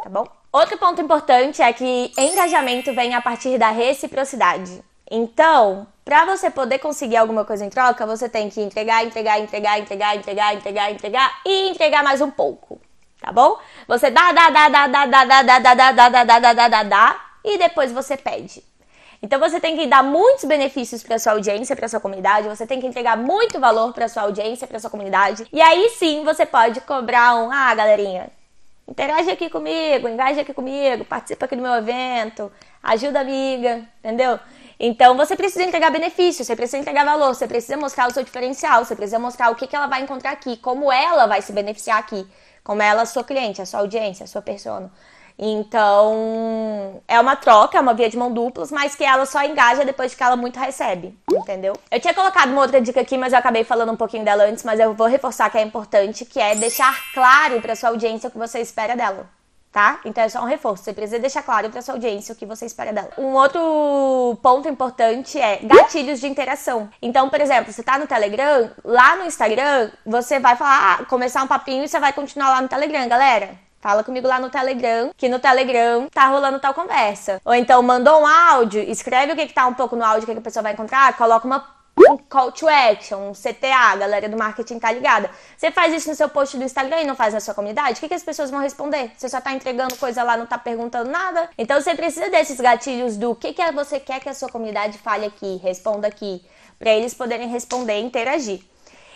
Tá 0.03 0.09
bom? 0.09 0.27
Outro 0.51 0.77
ponto 0.77 1.01
importante 1.01 1.61
é 1.61 1.71
que 1.71 2.11
engajamento 2.17 2.93
vem 2.93 3.13
a 3.13 3.21
partir 3.21 3.57
da 3.57 3.69
reciprocidade. 3.69 4.83
Então, 5.09 5.85
para 6.03 6.25
você 6.25 6.49
poder 6.49 6.79
conseguir 6.79 7.17
alguma 7.17 7.45
coisa 7.45 7.63
em 7.65 7.69
troca, 7.69 8.05
você 8.05 8.27
tem 8.27 8.49
que 8.49 8.61
entregar, 8.61 9.05
entregar, 9.05 9.39
entregar, 9.39 9.79
entregar, 9.79 10.15
entregar, 10.15 10.55
entregar, 10.55 10.91
entregar 10.91 11.41
e 11.45 11.69
entregar 11.69 12.03
mais 12.03 12.21
um 12.21 12.31
pouco. 12.31 12.79
Tá 13.21 13.31
bom? 13.31 13.57
Você 13.87 14.09
dá, 14.11 14.31
dá, 14.31 14.49
dá, 14.49 14.69
dá, 14.69 14.87
dá, 14.87 15.05
dá, 15.05 15.25
dá, 15.25 15.43
dá, 15.43 15.59
dá, 15.59 15.73
dá, 15.73 15.91
dá, 15.91 16.09
dá, 16.09 16.23
dá, 16.23 16.39
dá, 16.39 16.53
dá, 16.53 16.67
dá, 16.67 16.83
dá, 16.83 17.24
e 17.45 17.57
depois 17.57 17.91
você 17.91 18.17
pede. 18.17 18.63
Então 19.21 19.39
você 19.39 19.59
tem 19.59 19.75
que 19.77 19.87
dar 19.87 20.03
muitos 20.03 20.45
benefícios 20.45 21.01
para 21.01 21.17
sua 21.17 21.33
audiência, 21.33 21.75
para 21.75 21.87
sua 21.87 21.99
comunidade, 21.99 22.47
você 22.47 22.67
tem 22.67 22.79
que 22.79 22.87
entregar 22.87 23.17
muito 23.17 23.59
valor 23.59 23.93
para 23.93 24.07
sua 24.07 24.23
audiência, 24.23 24.67
para 24.67 24.79
sua 24.79 24.89
comunidade. 24.89 25.47
E 25.51 25.61
aí 25.61 25.89
sim 25.97 26.23
você 26.23 26.45
pode 26.45 26.81
cobrar 26.81 27.35
um, 27.35 27.51
ah, 27.51 27.73
galerinha, 27.73 28.29
interage 28.87 29.31
aqui 29.31 29.49
comigo, 29.49 30.07
engaje 30.07 30.39
aqui 30.39 30.53
comigo, 30.53 31.05
participa 31.05 31.45
aqui 31.45 31.55
do 31.55 31.61
meu 31.61 31.73
evento, 31.73 32.51
ajuda 32.83 33.19
a 33.19 33.21
amiga, 33.21 33.87
entendeu? 33.99 34.39
Então 34.79 35.15
você 35.15 35.35
precisa 35.35 35.63
entregar 35.63 35.89
benefício, 35.89 36.43
você 36.43 36.55
precisa 36.55 36.77
entregar 36.77 37.05
valor, 37.05 37.33
você 37.33 37.47
precisa 37.47 37.77
mostrar 37.77 38.07
o 38.07 38.13
seu 38.13 38.23
diferencial, 38.23 38.83
você 38.83 38.95
precisa 38.95 39.17
mostrar 39.17 39.49
o 39.49 39.55
que, 39.55 39.67
que 39.67 39.75
ela 39.75 39.87
vai 39.87 40.01
encontrar 40.01 40.31
aqui, 40.31 40.57
como 40.57 40.91
ela 40.91 41.25
vai 41.25 41.41
se 41.41 41.53
beneficiar 41.53 41.97
aqui, 41.97 42.27
como 42.63 42.81
ela, 42.81 43.03
a 43.03 43.05
sua 43.05 43.23
cliente, 43.23 43.61
a 43.61 43.65
sua 43.65 43.79
audiência, 43.79 44.25
a 44.25 44.27
sua 44.27 44.41
persona. 44.41 44.91
Então, 45.37 47.01
é 47.07 47.19
uma 47.19 47.35
troca, 47.35 47.77
é 47.77 47.81
uma 47.81 47.93
via 47.93 48.09
de 48.09 48.17
mão 48.17 48.31
duplas, 48.31 48.71
mas 48.71 48.95
que 48.95 49.03
ela 49.03 49.25
só 49.25 49.43
engaja 49.43 49.83
depois 49.83 50.15
que 50.15 50.23
ela 50.23 50.35
muito 50.35 50.57
recebe, 50.59 51.17
entendeu? 51.31 51.73
Eu 51.91 51.99
tinha 51.99 52.13
colocado 52.13 52.51
uma 52.51 52.61
outra 52.61 52.79
dica 52.79 53.01
aqui, 53.01 53.17
mas 53.17 53.33
eu 53.33 53.39
acabei 53.39 53.63
falando 53.63 53.91
um 53.91 53.97
pouquinho 53.97 54.23
dela 54.23 54.45
antes, 54.45 54.63
mas 54.63 54.79
eu 54.79 54.93
vou 54.93 55.07
reforçar 55.07 55.49
que 55.49 55.57
é 55.57 55.61
importante, 55.61 56.23
que 56.23 56.39
é 56.39 56.55
deixar 56.55 56.95
claro 57.13 57.61
para 57.61 57.75
sua 57.75 57.89
audiência 57.89 58.29
o 58.29 58.31
que 58.31 58.37
você 58.37 58.59
espera 58.59 58.95
dela 58.95 59.29
tá? 59.75 59.99
Então 60.05 60.23
é 60.23 60.29
só 60.29 60.41
um 60.41 60.45
reforço. 60.45 60.85
Você 60.85 60.93
precisa 60.93 61.19
deixar 61.19 61.43
claro 61.43 61.69
para 61.69 61.81
sua 61.81 61.95
audiência 61.95 62.31
o 62.31 62.35
que 62.35 62.45
você 62.45 62.65
espera 62.65 62.93
dela. 62.93 63.09
Um 63.17 63.33
outro 63.33 64.39
ponto 64.41 64.69
importante 64.69 65.37
é 65.37 65.57
gatilhos 65.57 66.21
de 66.21 66.27
interação. 66.27 66.89
Então, 67.01 67.29
por 67.29 67.41
exemplo, 67.41 67.73
você 67.73 67.83
tá 67.83 67.99
no 67.99 68.07
Telegram, 68.07 68.71
lá 68.85 69.17
no 69.17 69.25
Instagram, 69.25 69.91
você 70.05 70.39
vai 70.39 70.55
falar, 70.55 71.01
ah, 71.01 71.05
começar 71.05 71.43
um 71.43 71.47
papinho 71.47 71.83
e 71.83 71.89
você 71.89 71.99
vai 71.99 72.13
continuar 72.13 72.51
lá 72.51 72.61
no 72.61 72.69
Telegram, 72.69 73.05
galera. 73.09 73.49
Fala 73.79 74.03
comigo 74.03 74.27
lá 74.27 74.39
no 74.39 74.49
Telegram, 74.49 75.11
que 75.15 75.29
no 75.29 75.39
Telegram 75.39 76.07
tá 76.09 76.27
rolando 76.27 76.59
tal 76.59 76.73
conversa. 76.73 77.39
Ou 77.45 77.53
então 77.53 77.81
mandou 77.83 78.21
um 78.21 78.25
áudio, 78.25 78.81
escreve 78.81 79.33
o 79.33 79.35
que, 79.35 79.47
que 79.47 79.53
tá 79.53 79.67
um 79.67 79.73
pouco 79.73 79.95
no 79.95 80.03
áudio, 80.03 80.23
o 80.23 80.25
que, 80.25 80.33
que 80.33 80.39
a 80.39 80.41
pessoa 80.41 80.63
vai 80.63 80.73
encontrar, 80.73 81.15
coloca 81.17 81.45
uma 81.45 81.75
um 81.97 82.17
call 82.17 82.51
to 82.51 82.67
action, 82.67 83.29
um 83.29 83.31
CTA, 83.31 83.93
a 83.93 83.95
galera 83.95 84.27
do 84.27 84.37
marketing 84.37 84.79
tá 84.79 84.91
ligada. 84.91 85.29
Você 85.57 85.71
faz 85.71 85.93
isso 85.93 86.09
no 86.09 86.15
seu 86.15 86.27
post 86.27 86.57
do 86.57 86.63
Instagram 86.63 87.01
e 87.01 87.05
não 87.05 87.15
faz 87.15 87.33
na 87.33 87.39
sua 87.39 87.53
comunidade? 87.53 87.97
O 87.97 87.99
que, 88.01 88.09
que 88.09 88.13
as 88.13 88.23
pessoas 88.23 88.51
vão 88.51 88.59
responder? 88.59 89.11
Você 89.17 89.29
só 89.29 89.39
tá 89.39 89.53
entregando 89.53 89.95
coisa 89.95 90.21
lá, 90.21 90.35
não 90.35 90.45
tá 90.45 90.57
perguntando 90.57 91.09
nada? 91.09 91.49
Então 91.57 91.79
você 91.79 91.95
precisa 91.95 92.29
desses 92.29 92.59
gatilhos 92.59 93.15
do 93.15 93.33
que, 93.33 93.53
que 93.53 93.71
você 93.71 93.99
quer 93.99 94.19
que 94.19 94.27
a 94.27 94.33
sua 94.33 94.49
comunidade 94.49 94.97
fale 94.97 95.25
aqui, 95.25 95.57
responda 95.63 96.07
aqui, 96.07 96.45
para 96.77 96.91
eles 96.91 97.13
poderem 97.13 97.47
responder 97.47 97.99
e 97.99 98.03
interagir. 98.03 98.61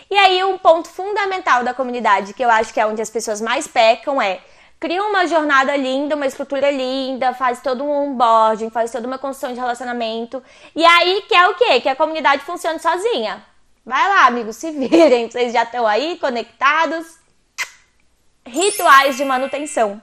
E 0.10 0.18
aí, 0.18 0.44
um 0.44 0.58
ponto 0.58 0.88
fundamental 0.88 1.63
da 1.63 1.72
comunidade, 1.72 2.34
que 2.34 2.44
eu 2.44 2.50
acho 2.50 2.74
que 2.74 2.80
é 2.80 2.86
onde 2.88 3.00
as 3.00 3.12
pessoas 3.12 3.39
mais 3.39 3.68
pecam, 3.68 4.20
é 4.20 4.39
cria 4.80 5.04
uma 5.04 5.28
jornada 5.28 5.76
linda, 5.76 6.16
uma 6.16 6.26
estrutura 6.26 6.72
linda, 6.72 7.34
faz 7.34 7.62
todo 7.62 7.84
um 7.84 7.92
onboarding, 7.92 8.70
faz 8.70 8.92
toda 8.92 9.06
uma 9.06 9.18
construção 9.18 9.54
de 9.54 9.60
relacionamento. 9.60 10.42
E 10.76 10.86
aí 10.86 11.24
quer 11.28 11.48
o 11.48 11.56
quê? 11.56 11.82
Que 11.82 11.90
a 11.90 11.96
comunidade 11.96 12.44
funcione 12.44 12.80
sozinha. 12.80 13.46
Vai 13.86 14.08
lá, 14.08 14.28
amigos, 14.28 14.56
se 14.56 14.72
virem. 14.72 15.30
Vocês 15.30 15.52
já 15.52 15.64
estão 15.64 15.86
aí 15.86 16.18
conectados. 16.18 17.18
Rituais 18.46 19.18
de 19.18 19.26
manutenção. 19.26 20.02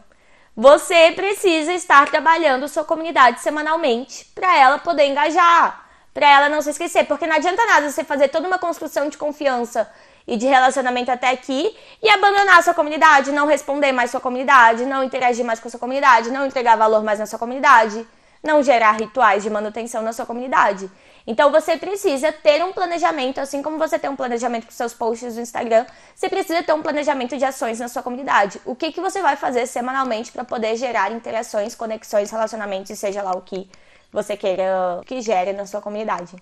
Você 0.54 1.12
precisa 1.12 1.72
estar 1.72 2.08
trabalhando 2.10 2.68
sua 2.68 2.84
comunidade 2.84 3.40
semanalmente 3.40 4.24
para 4.34 4.56
ela 4.56 4.78
poder 4.78 5.06
engajar, 5.06 5.86
para 6.14 6.26
ela 6.26 6.48
não 6.48 6.62
se 6.62 6.70
esquecer, 6.70 7.04
porque 7.04 7.26
não 7.26 7.36
adianta 7.36 7.66
nada 7.66 7.90
você 7.90 8.02
fazer 8.02 8.28
toda 8.28 8.46
uma 8.46 8.58
construção 8.58 9.10
de 9.10 9.18
confiança 9.18 9.90
e 10.26 10.36
de 10.36 10.46
relacionamento 10.46 11.10
até 11.10 11.30
aqui 11.30 11.74
e 12.02 12.08
abandonar 12.08 12.58
a 12.58 12.62
sua 12.62 12.74
comunidade, 12.74 13.30
não 13.32 13.46
responder 13.46 13.92
mais 13.92 14.10
sua 14.10 14.20
comunidade, 14.20 14.84
não 14.84 15.04
interagir 15.04 15.44
mais 15.44 15.60
com 15.60 15.68
a 15.68 15.70
sua 15.70 15.80
comunidade, 15.80 16.30
não 16.30 16.46
entregar 16.46 16.76
valor 16.76 17.02
mais 17.04 17.18
na 17.18 17.26
sua 17.26 17.38
comunidade, 17.38 18.06
não 18.42 18.62
gerar 18.62 18.92
rituais 18.92 19.42
de 19.42 19.50
manutenção 19.50 20.02
na 20.02 20.12
sua 20.12 20.26
comunidade. 20.26 20.90
Então 21.26 21.50
você 21.50 21.76
precisa 21.76 22.30
ter 22.32 22.64
um 22.64 22.72
planejamento, 22.72 23.40
assim 23.40 23.60
como 23.60 23.78
você 23.78 23.98
tem 23.98 24.08
um 24.08 24.14
planejamento 24.14 24.66
com 24.66 24.72
seus 24.72 24.94
posts 24.94 25.34
no 25.34 25.42
Instagram, 25.42 25.84
você 26.14 26.28
precisa 26.28 26.62
ter 26.62 26.72
um 26.72 26.82
planejamento 26.82 27.36
de 27.36 27.44
ações 27.44 27.80
na 27.80 27.88
sua 27.88 28.02
comunidade. 28.02 28.60
O 28.64 28.76
que, 28.76 28.92
que 28.92 29.00
você 29.00 29.20
vai 29.20 29.34
fazer 29.34 29.66
semanalmente 29.66 30.30
para 30.30 30.44
poder 30.44 30.76
gerar 30.76 31.10
interações, 31.10 31.74
conexões, 31.74 32.30
relacionamentos, 32.30 32.96
seja 32.96 33.22
lá 33.22 33.32
o 33.32 33.42
que 33.42 33.68
você 34.12 34.36
queira 34.36 35.00
que 35.04 35.20
gere 35.20 35.52
na 35.52 35.66
sua 35.66 35.80
comunidade. 35.80 36.36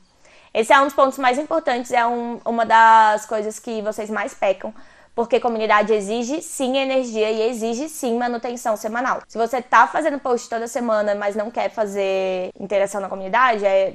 Esse 0.54 0.72
é 0.72 0.80
um 0.80 0.84
dos 0.84 0.94
pontos 0.94 1.18
mais 1.18 1.36
importantes, 1.36 1.90
é 1.90 2.06
um, 2.06 2.40
uma 2.44 2.64
das 2.64 3.26
coisas 3.26 3.58
que 3.58 3.82
vocês 3.82 4.08
mais 4.08 4.32
pecam. 4.32 4.72
Porque 5.14 5.38
comunidade 5.38 5.92
exige 5.92 6.42
sim 6.42 6.76
energia 6.76 7.30
e 7.30 7.48
exige 7.48 7.88
sim 7.88 8.16
manutenção 8.18 8.76
semanal. 8.76 9.22
Se 9.28 9.38
você 9.38 9.62
tá 9.62 9.86
fazendo 9.86 10.18
post 10.18 10.48
toda 10.48 10.66
semana, 10.66 11.14
mas 11.14 11.36
não 11.36 11.50
quer 11.50 11.70
fazer 11.70 12.50
interação 12.58 13.00
na 13.00 13.08
comunidade, 13.08 13.64
é 13.64 13.94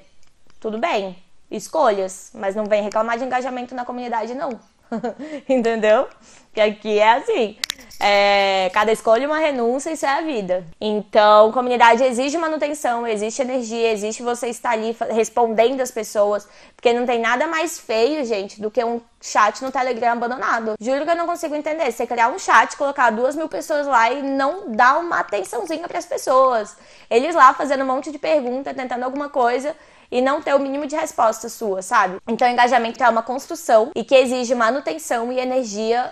tudo 0.59 0.77
bem. 0.77 1.17
Escolhas, 1.51 2.31
mas 2.33 2.55
não 2.55 2.65
vem 2.65 2.83
reclamar 2.83 3.17
de 3.17 3.25
engajamento 3.25 3.75
na 3.75 3.83
comunidade, 3.83 4.33
não. 4.33 4.59
Entendeu? 5.47 6.07
Que 6.53 6.61
aqui 6.61 6.99
é 6.99 7.13
assim. 7.13 7.57
É, 8.01 8.71
cada 8.73 8.93
escolha 8.93 9.27
uma 9.27 9.39
renúncia, 9.39 9.91
isso 9.91 10.05
é 10.05 10.09
a 10.09 10.21
vida. 10.21 10.65
Então, 10.79 11.51
comunidade 11.51 12.01
exige 12.01 12.37
manutenção, 12.37 13.05
existe 13.05 13.41
energia, 13.41 13.91
existe 13.91 14.23
você 14.23 14.47
estar 14.47 14.71
ali 14.71 14.95
respondendo 15.11 15.81
as 15.81 15.91
pessoas, 15.91 16.47
porque 16.77 16.93
não 16.93 17.05
tem 17.05 17.19
nada 17.19 17.45
mais 17.45 17.77
feio, 17.77 18.23
gente, 18.23 18.61
do 18.61 18.71
que 18.71 18.81
um 18.81 19.01
chat 19.19 19.61
no 19.61 19.69
Telegram 19.69 20.13
abandonado. 20.13 20.75
Juro 20.79 21.03
que 21.03 21.11
eu 21.11 21.15
não 21.15 21.25
consigo 21.25 21.53
entender. 21.53 21.91
Você 21.91 22.07
criar 22.07 22.29
um 22.29 22.39
chat, 22.39 22.77
colocar 22.77 23.09
duas 23.09 23.35
mil 23.35 23.49
pessoas 23.49 23.85
lá 23.85 24.09
e 24.09 24.23
não 24.23 24.71
dar 24.71 24.97
uma 24.99 25.19
atençãozinha 25.19 25.85
para 25.85 25.99
as 25.99 26.05
pessoas. 26.05 26.77
Eles 27.09 27.35
lá 27.35 27.53
fazendo 27.53 27.83
um 27.83 27.87
monte 27.87 28.13
de 28.13 28.17
pergunta, 28.17 28.73
tentando 28.73 29.03
alguma 29.03 29.27
coisa 29.27 29.75
e 30.11 30.21
não 30.21 30.41
ter 30.41 30.55
o 30.55 30.59
mínimo 30.59 30.87
de 30.87 30.95
resposta 30.95 31.49
sua, 31.49 31.81
sabe? 31.81 32.17
Então, 32.27 32.47
engajamento 32.47 33.03
é 33.03 33.09
uma 33.09 33.23
construção 33.23 33.91
e 33.95 34.03
que 34.03 34.15
exige 34.15 34.55
manutenção 34.55 35.31
e 35.31 35.39
energia 35.39 36.11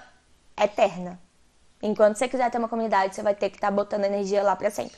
eterna. 0.60 1.20
Enquanto 1.82 2.18
você 2.18 2.28
quiser 2.28 2.50
ter 2.50 2.58
uma 2.58 2.68
comunidade, 2.68 3.16
você 3.16 3.22
vai 3.22 3.36
ter 3.36 3.50
que 3.50 3.58
estar 3.58 3.68
tá 3.68 3.72
botando 3.72 4.06
energia 4.06 4.44
lá 4.44 4.56
para 4.56 4.70
sempre. 4.70 4.98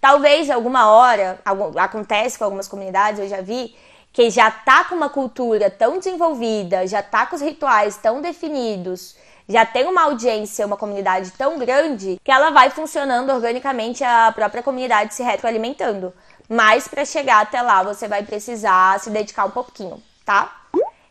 Talvez 0.00 0.50
alguma 0.50 0.90
hora, 0.90 1.38
algum, 1.44 1.78
acontece 1.78 2.38
com 2.38 2.44
algumas 2.44 2.68
comunidades, 2.68 3.20
eu 3.20 3.28
já 3.28 3.40
vi, 3.40 3.74
que 4.12 4.30
já 4.30 4.50
tá 4.50 4.84
com 4.84 4.94
uma 4.94 5.08
cultura 5.08 5.70
tão 5.70 5.98
desenvolvida, 5.98 6.86
já 6.86 7.02
tá 7.02 7.26
com 7.26 7.36
os 7.36 7.42
rituais 7.42 7.96
tão 7.96 8.20
definidos, 8.20 9.16
já 9.48 9.66
tem 9.66 9.86
uma 9.86 10.02
audiência, 10.02 10.66
uma 10.66 10.76
comunidade 10.76 11.30
tão 11.32 11.58
grande, 11.58 12.20
que 12.22 12.30
ela 12.30 12.50
vai 12.50 12.70
funcionando 12.70 13.30
organicamente 13.30 14.02
a 14.04 14.32
própria 14.32 14.62
comunidade 14.62 15.14
se 15.14 15.22
retroalimentando. 15.22 16.12
Mas 16.48 16.86
para 16.86 17.04
chegar 17.04 17.40
até 17.40 17.60
lá, 17.62 17.82
você 17.82 18.06
vai 18.06 18.22
precisar 18.22 19.00
se 19.00 19.10
dedicar 19.10 19.46
um 19.46 19.50
pouquinho, 19.50 20.02
tá? 20.24 20.64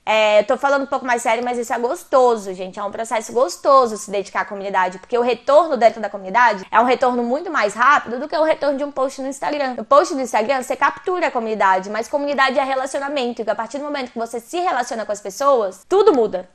É, 0.06 0.43
tô 0.43 0.58
falando 0.58 0.84
um 0.84 0.88
pouco 0.88 1.06
mais 1.06 1.22
sério, 1.22 1.43
mas 1.43 1.58
isso 1.58 1.74
é 1.74 1.80
gostoso, 1.80 2.54
gente. 2.54 2.78
É 2.78 2.84
um 2.84 2.91
processo 2.91 3.32
gostoso 3.32 3.96
se 3.98 4.12
dedicar 4.12 4.41
à 4.41 4.46
comunidade, 4.46 5.00
porque 5.00 5.17
o 5.17 5.22
retorno 5.22 5.78
dentro 5.78 6.02
da 6.02 6.10
comunidade 6.10 6.65
é 6.69 6.80
um 6.80 6.84
retorno 6.84 7.24
muito 7.24 7.50
mais 7.50 7.74
rápido 7.74 8.19
do 8.19 8.28
que 8.28 8.36
o 8.36 8.43
retorno 8.43 8.78
de 8.78 8.84
um 8.84 8.91
post 8.91 9.22
no 9.22 9.30
Instagram. 9.30 9.76
O 9.78 9.84
post 9.86 10.13
no 10.13 10.22
Instagram 10.22 10.62
você 10.62 10.76
captura 10.76 11.28
a 11.28 11.32
comunidade, 11.32 11.89
mas 11.89 12.10
comunidade 12.10 12.60
é 12.60 12.63
relacionamento. 12.63 13.41
E 13.41 13.50
a 13.50 13.56
partir 13.56 13.78
do 13.78 13.86
momento 13.86 14.12
que 14.12 14.19
você 14.19 14.41
se 14.41 14.60
relaciona 14.60 15.06
com 15.06 15.12
as 15.12 15.22
pessoas, 15.22 15.86
tudo 15.88 16.13
muda. 16.13 16.50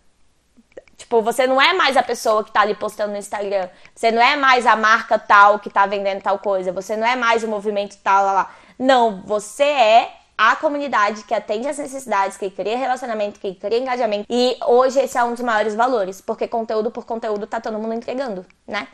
Tipo, 0.99 1.23
você 1.23 1.47
não 1.47 1.63
é 1.63 1.73
mais 1.73 1.97
a 1.97 2.03
pessoa 2.03 2.45
que 2.45 2.51
tá 2.51 2.61
ali 2.61 2.75
postando 2.75 3.13
no 3.13 3.19
Instagram. 3.19 3.69
Você 3.95 4.11
não 4.11 4.21
é 4.21 4.37
mais 4.37 4.67
a 4.67 4.77
marca 4.77 5.19
tal 5.19 5.59
que 5.59 5.71
tá 5.71 5.87
vendendo 5.87 6.21
tal 6.21 6.39
coisa. 6.41 6.73
Você 6.73 6.97
não 6.97 7.07
é 7.07 7.17
mais 7.17 7.43
o 7.45 7.49
movimento 7.49 7.97
tal 8.03 8.25
lá. 8.27 8.33
lá. 8.33 8.51
Não, 8.79 9.23
você 9.23 9.65
é 9.65 10.13
a 10.37 10.55
comunidade 10.55 11.25
que 11.25 11.35
atende 11.35 11.67
às 11.67 11.79
necessidades, 11.79 12.37
que 12.37 12.49
cria 12.49 12.79
relacionamento, 12.79 13.41
que 13.41 13.55
cria 13.55 13.79
engajamento. 13.79 14.27
E 14.31 14.57
hoje 14.67 15.01
esse 15.01 15.19
é 15.19 15.25
um 15.25 15.33
dos 15.35 15.43
maiores 15.43 15.75
valores, 15.75 16.21
porque 16.21 16.47
conteúdo 16.47 16.93
por 16.93 17.05
conteúdo 17.05 17.47
tá 17.47 17.61
todo 17.61 17.79
mundo 17.79 17.95
entregando, 17.95 18.47
né? 18.67 18.87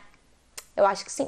Eu 0.75 0.85
acho 0.85 1.05
que 1.05 1.11
sim. 1.11 1.27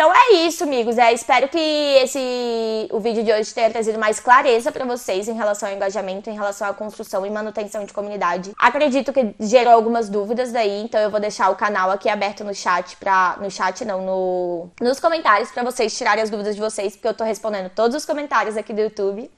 Então 0.00 0.14
é 0.14 0.46
isso, 0.46 0.64
amigos. 0.64 0.96
É, 0.96 1.12
espero 1.12 1.46
que 1.46 1.58
esse 1.58 2.88
o 2.90 2.98
vídeo 3.00 3.22
de 3.22 3.30
hoje 3.30 3.52
tenha 3.52 3.68
trazido 3.68 3.98
mais 3.98 4.18
clareza 4.18 4.72
para 4.72 4.86
vocês 4.86 5.28
em 5.28 5.34
relação 5.34 5.68
ao 5.68 5.74
engajamento, 5.74 6.30
em 6.30 6.32
relação 6.32 6.66
à 6.66 6.72
construção 6.72 7.26
e 7.26 7.28
manutenção 7.28 7.84
de 7.84 7.92
comunidade. 7.92 8.50
Acredito 8.58 9.12
que 9.12 9.34
gerou 9.38 9.74
algumas 9.74 10.08
dúvidas 10.08 10.52
daí, 10.52 10.84
então 10.84 10.98
eu 11.02 11.10
vou 11.10 11.20
deixar 11.20 11.50
o 11.50 11.54
canal 11.54 11.90
aqui 11.90 12.08
aberto 12.08 12.42
no 12.42 12.54
chat 12.54 12.96
para 12.96 13.36
no 13.42 13.50
chat 13.50 13.84
não, 13.84 14.00
no 14.00 14.70
nos 14.80 14.98
comentários 14.98 15.50
para 15.50 15.62
vocês 15.62 15.94
tirarem 15.94 16.22
as 16.22 16.30
dúvidas 16.30 16.54
de 16.54 16.62
vocês, 16.62 16.96
porque 16.96 17.08
eu 17.08 17.12
tô 17.12 17.24
respondendo 17.24 17.68
todos 17.68 17.94
os 17.94 18.06
comentários 18.06 18.56
aqui 18.56 18.72
do 18.72 18.80
YouTube. 18.80 19.30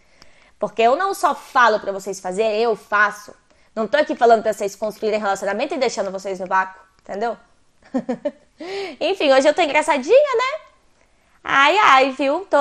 Porque 0.61 0.81
eu 0.81 0.95
não 0.95 1.13
só 1.13 1.35
falo 1.35 1.81
para 1.81 1.91
vocês 1.91 2.21
fazer, 2.21 2.47
eu 2.61 2.77
faço. 2.77 3.35
Não 3.75 3.89
tô 3.89 3.97
aqui 3.97 4.15
falando 4.15 4.45
pra 4.45 4.53
vocês 4.53 4.77
construírem 4.77 5.19
relacionamento 5.19 5.75
e 5.75 5.79
deixando 5.79 6.13
vocês 6.13 6.39
no 6.39 6.47
vácuo, 6.47 6.81
entendeu? 7.01 7.37
Enfim, 9.01 9.33
hoje 9.33 9.49
eu 9.49 9.55
tô 9.55 9.63
engraçadinha, 9.63 10.37
né? 10.37 10.61
Ai, 11.45 11.77
ai, 11.79 12.13
viu? 12.13 12.47
Tô 12.49 12.57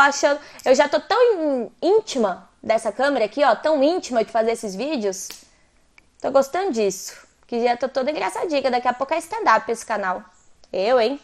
achando. 0.00 0.40
Eu 0.64 0.74
já 0.74 0.88
tô 0.88 1.00
tão 1.00 1.72
íntima 1.80 2.48
dessa 2.62 2.92
câmera 2.92 3.24
aqui, 3.24 3.42
ó. 3.42 3.54
Tão 3.54 3.82
íntima 3.82 4.24
de 4.24 4.30
fazer 4.30 4.52
esses 4.52 4.74
vídeos. 4.74 5.28
Tô 6.20 6.30
gostando 6.30 6.72
disso. 6.72 7.26
Que 7.46 7.62
já 7.62 7.76
tô 7.76 7.88
toda 7.88 8.10
engraçadinha. 8.10 8.70
Daqui 8.70 8.88
a 8.88 8.92
pouco 8.92 9.14
é 9.14 9.18
stand-up 9.18 9.70
esse 9.70 9.86
canal. 9.86 10.22
Eu, 10.72 11.00
hein? 11.00 11.20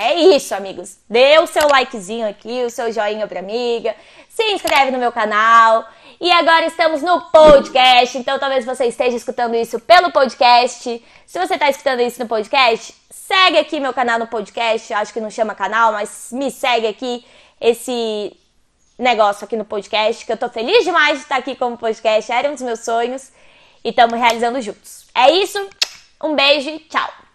É 0.00 0.14
isso, 0.14 0.54
amigos. 0.54 0.96
Dê 1.10 1.38
o 1.40 1.46
seu 1.46 1.66
likezinho 1.66 2.28
aqui, 2.28 2.62
o 2.64 2.70
seu 2.70 2.92
joinha 2.92 3.26
pra 3.26 3.40
amiga. 3.40 3.96
Se 4.28 4.44
inscreve 4.52 4.92
no 4.92 4.98
meu 4.98 5.10
canal. 5.10 5.88
E 6.20 6.30
agora 6.30 6.66
estamos 6.66 7.02
no 7.02 7.20
podcast, 7.30 8.18
então 8.18 8.38
talvez 8.38 8.64
você 8.64 8.86
esteja 8.86 9.16
escutando 9.16 9.54
isso 9.54 9.78
pelo 9.80 10.10
podcast. 10.12 11.04
Se 11.26 11.38
você 11.38 11.54
está 11.54 11.68
escutando 11.68 12.00
isso 12.00 12.20
no 12.20 12.28
podcast, 12.28 12.94
segue 13.10 13.58
aqui 13.58 13.78
meu 13.78 13.92
canal 13.92 14.18
no 14.18 14.26
podcast. 14.26 14.92
Acho 14.94 15.12
que 15.12 15.20
não 15.20 15.30
chama 15.30 15.54
canal, 15.54 15.92
mas 15.92 16.30
me 16.32 16.50
segue 16.50 16.86
aqui 16.86 17.24
esse 17.60 18.36
negócio 18.98 19.44
aqui 19.44 19.56
no 19.56 19.64
podcast, 19.64 20.24
que 20.26 20.32
eu 20.32 20.36
tô 20.36 20.48
feliz 20.48 20.84
demais 20.84 21.18
de 21.18 21.22
estar 21.22 21.36
aqui 21.36 21.54
como 21.54 21.76
podcast. 21.76 22.30
Era 22.30 22.48
um 22.48 22.54
dos 22.54 22.62
meus 22.62 22.80
sonhos 22.80 23.32
e 23.84 23.90
estamos 23.90 24.18
realizando 24.18 24.60
juntos. 24.60 25.06
É 25.14 25.30
isso. 25.30 25.58
Um 26.22 26.34
beijo 26.34 26.68
e 26.68 26.80
tchau. 26.80 27.27